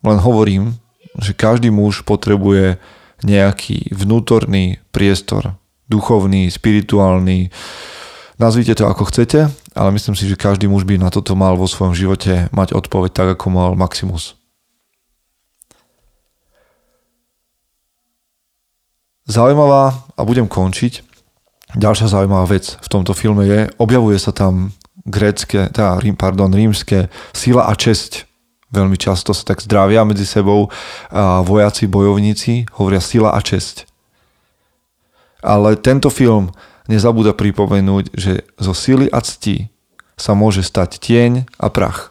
len 0.05 0.19
hovorím, 0.21 0.77
že 1.21 1.37
každý 1.37 1.69
muž 1.69 2.05
potrebuje 2.05 2.77
nejaký 3.25 3.93
vnútorný 3.93 4.81
priestor, 4.93 5.57
duchovný, 5.89 6.49
spirituálny, 6.51 7.49
nazvite 8.37 8.75
to 8.75 8.85
ako 8.89 9.09
chcete, 9.09 9.49
ale 9.77 9.89
myslím 9.95 10.17
si, 10.17 10.29
že 10.29 10.41
každý 10.41 10.69
muž 10.69 10.85
by 10.85 10.99
na 11.01 11.09
toto 11.09 11.33
mal 11.39 11.57
vo 11.57 11.69
svojom 11.69 11.95
živote 11.97 12.49
mať 12.53 12.75
odpoveď 12.75 13.11
tak, 13.13 13.29
ako 13.39 13.47
mal 13.53 13.71
Maximus. 13.79 14.37
Zaujímavá, 19.25 20.05
a 20.15 20.21
budem 20.21 20.45
končiť, 20.45 21.14
ďalšia 21.75 22.11
zaujímavá 22.11 22.47
vec 22.59 22.79
v 22.81 22.89
tomto 22.89 23.13
filme 23.15 23.47
je, 23.47 23.61
objavuje 23.79 24.19
sa 24.19 24.31
tam 24.31 24.75
grécke, 25.05 25.69
teda, 25.71 26.01
pardon, 26.17 26.51
rímske 26.51 27.13
sila 27.37 27.69
a 27.69 27.75
česť. 27.77 28.25
Veľmi 28.75 28.99
často 28.99 29.31
sa 29.31 29.47
tak 29.47 29.63
zdravia 29.63 30.03
medzi 30.03 30.27
sebou 30.27 30.67
a 31.13 31.47
vojaci, 31.47 31.87
bojovníci, 31.87 32.67
hovoria 32.75 32.99
sila 32.99 33.31
a 33.31 33.39
česť. 33.39 33.87
Ale 35.45 35.79
tento 35.79 36.11
film 36.11 36.51
nezabúda 36.91 37.37
pripomenúť, 37.37 38.17
že 38.17 38.43
zo 38.59 38.75
sily 38.75 39.07
a 39.13 39.23
cti 39.23 39.71
sa 40.19 40.35
môže 40.35 40.67
stať 40.67 40.99
tieň 40.99 41.47
a 41.61 41.71
prach. 41.71 42.11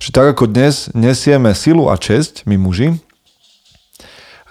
Že 0.00 0.10
tak 0.12 0.26
ako 0.36 0.48
dnes 0.48 0.88
nesieme 0.96 1.52
silu 1.52 1.88
a 1.92 1.96
česť, 1.96 2.48
my 2.48 2.56
muži, 2.56 2.96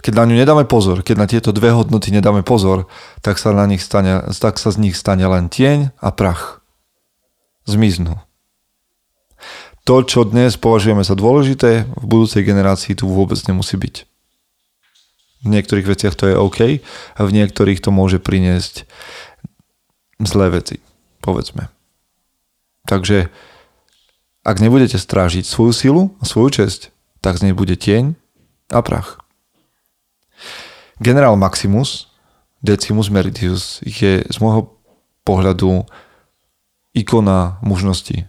keď 0.03 0.13
na 0.19 0.27
ňu 0.27 0.35
nedáme 0.35 0.67
pozor, 0.67 0.99
keď 0.99 1.15
na 1.15 1.27
tieto 1.31 1.55
dve 1.55 1.71
hodnoty 1.71 2.11
nedáme 2.11 2.43
pozor, 2.43 2.91
tak 3.23 3.39
sa, 3.39 3.55
na 3.55 3.63
nich 3.63 3.79
stane, 3.79 4.19
tak 4.35 4.59
sa 4.59 4.75
z 4.75 4.83
nich 4.83 4.99
stane 4.99 5.23
len 5.23 5.47
tieň 5.47 5.95
a 6.03 6.11
prach. 6.11 6.59
Zmiznú. 7.63 8.19
To, 9.87 10.03
čo 10.03 10.27
dnes 10.27 10.59
považujeme 10.59 11.07
za 11.07 11.15
dôležité, 11.15 11.87
v 11.87 12.03
budúcej 12.03 12.43
generácii 12.43 12.99
tu 12.99 13.07
vôbec 13.07 13.39
nemusí 13.47 13.79
byť. 13.79 13.95
V 15.43 15.47
niektorých 15.47 15.87
veciach 15.87 16.15
to 16.19 16.27
je 16.27 16.35
OK 16.35 16.59
a 17.15 17.19
v 17.23 17.31
niektorých 17.31 17.79
to 17.79 17.91
môže 17.91 18.19
priniesť 18.19 18.83
zlé 20.19 20.51
veci, 20.51 20.83
povedzme. 21.23 21.71
Takže 22.87 23.31
ak 24.43 24.59
nebudete 24.59 24.99
strážiť 24.99 25.47
svoju 25.47 25.71
silu 25.71 26.03
a 26.19 26.27
svoju 26.27 26.63
česť, 26.63 26.91
tak 27.23 27.39
z 27.39 27.51
nej 27.51 27.55
bude 27.55 27.79
tieň 27.79 28.19
a 28.71 28.83
prach. 28.83 29.22
Generál 31.03 31.35
Maximus, 31.35 32.07
Decimus 32.63 33.11
Meridius, 33.11 33.83
je 33.83 34.23
z 34.23 34.37
môjho 34.39 34.71
pohľadu 35.27 35.83
ikona 36.95 37.59
mužnosti, 37.59 38.23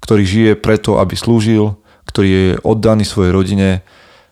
ktorý 0.00 0.24
žije 0.24 0.52
preto, 0.56 0.96
aby 0.96 1.12
slúžil, 1.20 1.76
ktorý 2.08 2.28
je 2.32 2.46
oddaný 2.64 3.04
svojej 3.04 3.36
rodine, 3.36 3.84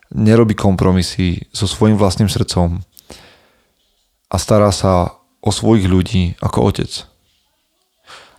nerobí 0.09 0.57
kompromisy 0.57 1.45
so 1.53 1.69
svojím 1.69 2.01
vlastným 2.01 2.33
srdcom 2.33 2.81
a 4.33 4.37
stará 4.41 4.73
sa 4.73 5.21
o 5.45 5.51
svojich 5.53 5.85
ľudí 5.85 6.41
ako 6.41 6.73
otec. 6.73 6.91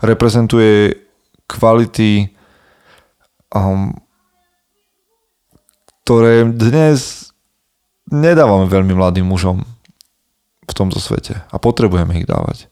Reprezentuje 0.02 0.98
kvality, 1.46 2.34
um, 3.54 3.93
ktoré 6.02 6.48
dnes 6.48 7.27
nedávame 8.12 8.67
veľmi 8.67 8.93
mladým 8.96 9.28
mužom 9.28 9.63
v 10.67 10.74
tomto 10.74 11.00
svete 11.00 11.43
a 11.48 11.56
potrebujeme 11.60 12.20
ich 12.20 12.28
dávať. 12.28 12.67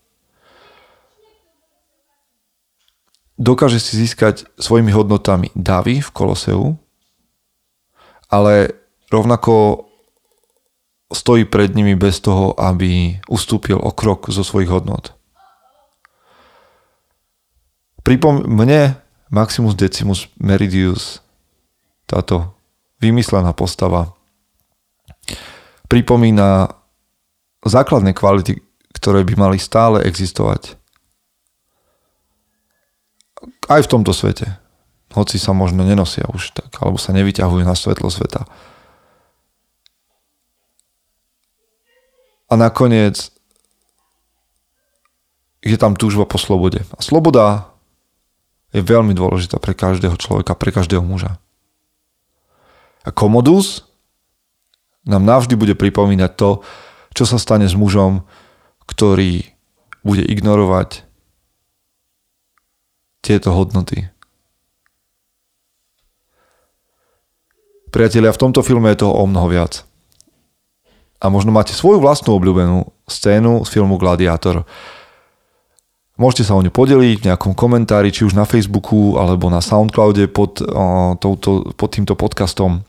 Dokáže 3.36 3.84
si 3.84 4.00
získať 4.00 4.48
svojimi 4.56 4.96
hodnotami 4.96 5.52
davy 5.52 6.00
v 6.00 6.10
Koloseu, 6.16 6.80
ale 8.32 8.72
rovnako 9.12 9.86
stojí 11.12 11.44
pred 11.44 11.76
nimi 11.76 12.00
bez 12.00 12.24
toho, 12.24 12.56
aby 12.56 13.20
ustúpil 13.28 13.76
o 13.76 13.92
krok 13.92 14.32
zo 14.32 14.42
svojich 14.42 14.72
hodnot. 14.72 15.12
Pripom- 18.08 18.48
mne 18.48 18.96
Maximus 19.28 19.76
Decimus 19.76 20.32
Meridius, 20.40 21.20
táto 22.08 22.56
vymyslená 23.04 23.52
postava, 23.52 24.15
pripomína 25.90 26.74
základné 27.66 28.14
kvality, 28.14 28.62
ktoré 28.94 29.26
by 29.26 29.34
mali 29.36 29.58
stále 29.58 30.02
existovať. 30.06 30.78
Aj 33.66 33.82
v 33.82 33.92
tomto 33.92 34.14
svete. 34.14 34.62
Hoci 35.14 35.40
sa 35.40 35.56
možno 35.56 35.88
nenosia 35.88 36.28
už 36.30 36.54
tak, 36.54 36.72
alebo 36.82 37.00
sa 37.00 37.16
nevyťahujú 37.16 37.64
na 37.64 37.78
svetlo 37.78 38.10
sveta. 38.12 38.46
A 42.46 42.54
nakoniec 42.54 43.34
je 45.66 45.78
tam 45.82 45.98
túžba 45.98 46.30
po 46.30 46.38
slobode. 46.38 46.86
A 46.94 47.00
sloboda 47.02 47.74
je 48.70 48.86
veľmi 48.86 49.18
dôležitá 49.18 49.58
pre 49.58 49.74
každého 49.74 50.14
človeka, 50.20 50.54
pre 50.54 50.70
každého 50.70 51.02
muža. 51.02 51.42
A 53.02 53.10
komodus 53.10 53.88
nám 55.06 55.24
navždy 55.24 55.54
bude 55.54 55.78
pripomínať 55.78 56.32
to, 56.34 56.66
čo 57.16 57.24
sa 57.24 57.38
stane 57.38 57.70
s 57.70 57.78
mužom, 57.78 58.26
ktorý 58.90 59.46
bude 60.06 60.22
ignorovať 60.22 61.06
tieto 63.26 63.54
hodnoty. 63.54 64.10
Priatelia, 67.90 68.36
v 68.36 68.42
tomto 68.42 68.62
filme 68.62 68.92
je 68.92 69.08
toho 69.08 69.16
o 69.16 69.24
mnoho 69.26 69.48
viac. 69.48 69.88
A 71.24 71.32
možno 71.32 71.56
máte 71.56 71.72
svoju 71.72 72.04
vlastnú 72.04 72.36
obľúbenú 72.36 72.92
scénu 73.08 73.64
z 73.64 73.70
filmu 73.72 73.96
Gladiátor. 73.96 74.68
Môžete 76.20 76.44
sa 76.52 76.60
o 76.60 76.62
ňu 76.62 76.76
podeliť 76.76 77.24
v 77.24 77.28
nejakom 77.32 77.56
komentári, 77.56 78.12
či 78.12 78.28
už 78.28 78.36
na 78.36 78.44
Facebooku 78.44 79.16
alebo 79.16 79.48
na 79.48 79.64
Soundcloude 79.64 80.28
pod, 80.28 80.60
o, 80.60 81.16
touto, 81.18 81.72
pod 81.74 81.90
týmto 81.96 82.20
podcastom 82.20 82.84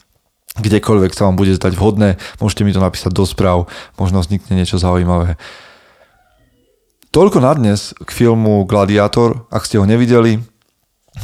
kdekoľvek 0.61 1.12
sa 1.12 1.29
vám 1.29 1.37
bude 1.37 1.53
zdať 1.57 1.73
vhodné, 1.77 2.16
môžete 2.40 2.62
mi 2.64 2.73
to 2.73 2.81
napísať 2.81 3.12
do 3.12 3.25
správ, 3.29 3.69
možno 4.01 4.21
vznikne 4.21 4.57
niečo 4.57 4.81
zaujímavé. 4.81 5.37
Toľko 7.12 7.40
na 7.40 7.53
dnes 7.57 7.97
k 7.97 8.11
filmu 8.12 8.69
Gladiátor, 8.69 9.49
ak 9.49 9.64
ste 9.64 9.81
ho 9.81 9.88
nevideli, 9.88 10.45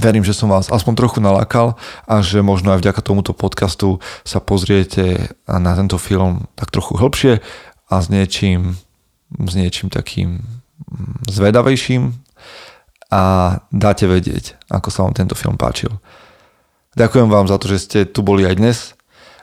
verím, 0.00 0.24
že 0.24 0.32
som 0.32 0.48
vás 0.48 0.72
aspoň 0.72 0.96
trochu 0.96 1.20
nalákal 1.20 1.76
a 2.08 2.24
že 2.24 2.40
možno 2.40 2.72
aj 2.72 2.80
vďaka 2.80 3.04
tomuto 3.04 3.36
podcastu 3.36 4.00
sa 4.24 4.40
pozriete 4.40 5.36
na 5.44 5.76
tento 5.76 6.00
film 6.00 6.48
tak 6.56 6.72
trochu 6.72 6.96
hĺbšie 6.96 7.44
a 7.92 7.94
s 8.00 8.08
niečím, 8.08 8.80
s 9.36 9.52
niečím 9.52 9.92
takým 9.92 10.40
zvedavejším 11.28 12.16
a 13.12 13.22
dáte 13.68 14.08
vedieť, 14.08 14.56
ako 14.72 14.88
sa 14.88 15.04
vám 15.04 15.12
tento 15.12 15.36
film 15.36 15.60
páčil. 15.60 15.92
Ďakujem 16.96 17.28
vám 17.28 17.48
za 17.48 17.56
to, 17.60 17.68
že 17.68 17.78
ste 17.84 17.98
tu 18.08 18.24
boli 18.24 18.48
aj 18.48 18.56
dnes 18.56 18.78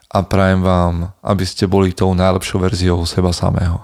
a 0.09 0.25
prajem 0.25 0.61
vám, 0.65 1.13
aby 1.21 1.45
ste 1.45 1.69
boli 1.69 1.93
tou 1.93 2.17
najlepšou 2.17 2.59
verziou 2.59 3.05
seba 3.05 3.29
samého. 3.29 3.77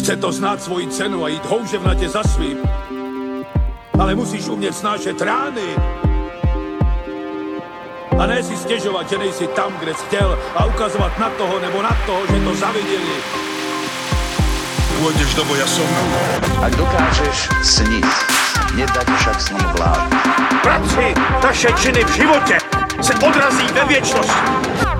Chce 0.00 0.16
to 0.16 0.32
znát 0.32 0.62
svoji 0.62 0.88
cenu 0.88 1.24
a 1.24 1.28
jít 1.28 1.44
houževnatě 1.46 2.08
za 2.08 2.22
svým. 2.24 2.56
Ale 3.98 4.14
musíš 4.14 4.48
umět 4.48 4.72
snášet 4.72 5.20
rány. 5.20 5.76
A 8.18 8.26
ne 8.26 8.42
si 8.42 8.56
stěžovat, 8.56 9.08
že 9.08 9.18
nejsi 9.18 9.46
tam, 9.46 9.72
kde 9.80 9.94
jsi 9.94 10.04
chtěl 10.06 10.38
a 10.56 10.64
ukazovat 10.64 11.18
na 11.18 11.30
toho 11.30 11.60
nebo 11.60 11.82
na 11.82 11.96
toho, 12.06 12.20
že 12.26 12.44
to 12.44 12.54
zaviděli. 12.54 13.16
Pôjdeš 15.00 15.32
do 15.32 15.48
boja 15.48 15.64
so 15.64 15.80
mnou. 15.80 16.08
Ak 16.60 16.76
dokážeš 16.76 17.48
sniť, 17.64 18.04
nedať 18.76 19.08
však 19.16 19.36
sním 19.40 19.68
vlád. 19.80 20.12
Práci 20.60 21.16
naše 21.40 21.72
činy 21.80 22.04
v 22.04 22.12
životě 22.12 22.56
se 23.00 23.14
odrazí 23.16 23.66
ve 23.72 23.84
věčnosti. 23.84 24.99